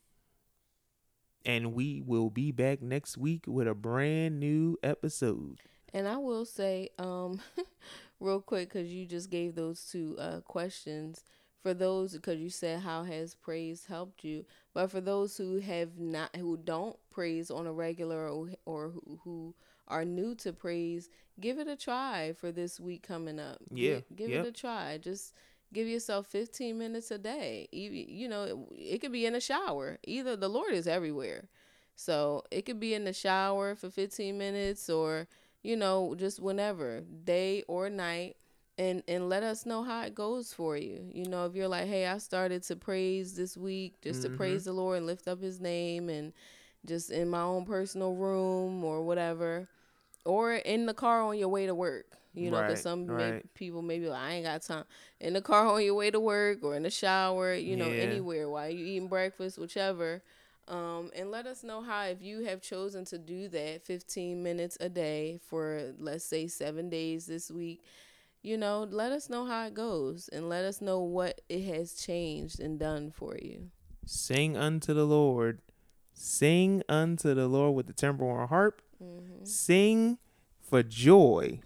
[1.45, 5.61] and we will be back next week with a brand new episode.
[5.93, 7.41] And I will say, um,
[8.21, 11.23] real quick, because you just gave those two uh, questions.
[11.65, 14.45] For those, because you said how has praise helped you,
[14.75, 19.19] but for those who have not, who don't praise on a regular, or, or who,
[19.25, 19.55] who
[19.89, 21.09] are new to praise,
[21.41, 23.57] give it a try for this week coming up.
[23.71, 24.45] Yeah, give, give yep.
[24.45, 24.99] it a try.
[24.99, 25.33] Just
[25.73, 27.67] give yourself 15 minutes a day.
[27.73, 28.57] You, you know, it,
[28.95, 29.99] it could be in a shower.
[30.07, 31.49] Either the Lord is everywhere,
[31.97, 35.29] so it could be in the shower for 15 minutes or
[35.65, 38.37] you know, just whenever, day or night,
[38.79, 41.11] and and let us know how it goes for you.
[41.13, 44.37] You know, if you're like, hey, I started to praise this week just to Mhm.
[44.37, 46.33] praise the Lord and lift up His name, and
[46.87, 49.69] just in my own personal room or whatever,
[50.25, 52.07] or in the car on your way to work.
[52.35, 54.85] You know, because Right, some may, people may be like, I ain't got time.
[55.21, 58.03] In the car on your way to work or in the shower, you know, Yeah.
[58.03, 60.23] anywhere while you eating breakfast, whichever.
[60.69, 64.77] Um, and let us know how, if you have chosen to do that 15 minutes
[64.81, 67.83] a day for, let's say, seven days this week,
[68.45, 71.95] you know, let us know how it goes and let us know what it has
[71.95, 73.71] changed and done for you.
[74.05, 75.63] Sing unto the Lord.
[76.13, 78.83] Sing unto the Lord with the timbrel and harp.
[79.03, 79.47] Mm-hmm.
[79.47, 80.19] Sing
[80.61, 81.61] for joy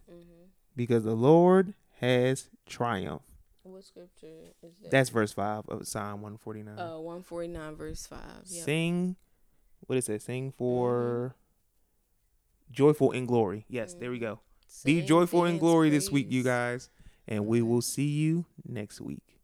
[0.77, 3.25] because the Lord has triumphed.
[3.65, 4.91] What scripture is that?
[4.93, 6.79] That's verse 5 of Psalm 149.
[6.79, 8.21] uh, 149 verse 5.
[8.47, 8.65] Yep.
[8.65, 9.17] Sing,
[9.89, 10.23] what is it?
[10.23, 11.35] Sing for
[12.71, 13.67] joyful in glory.
[13.69, 14.39] Yes, there we go.
[14.85, 16.91] Be joyful in glory this week, you guys.
[17.27, 19.38] And we will see you next week.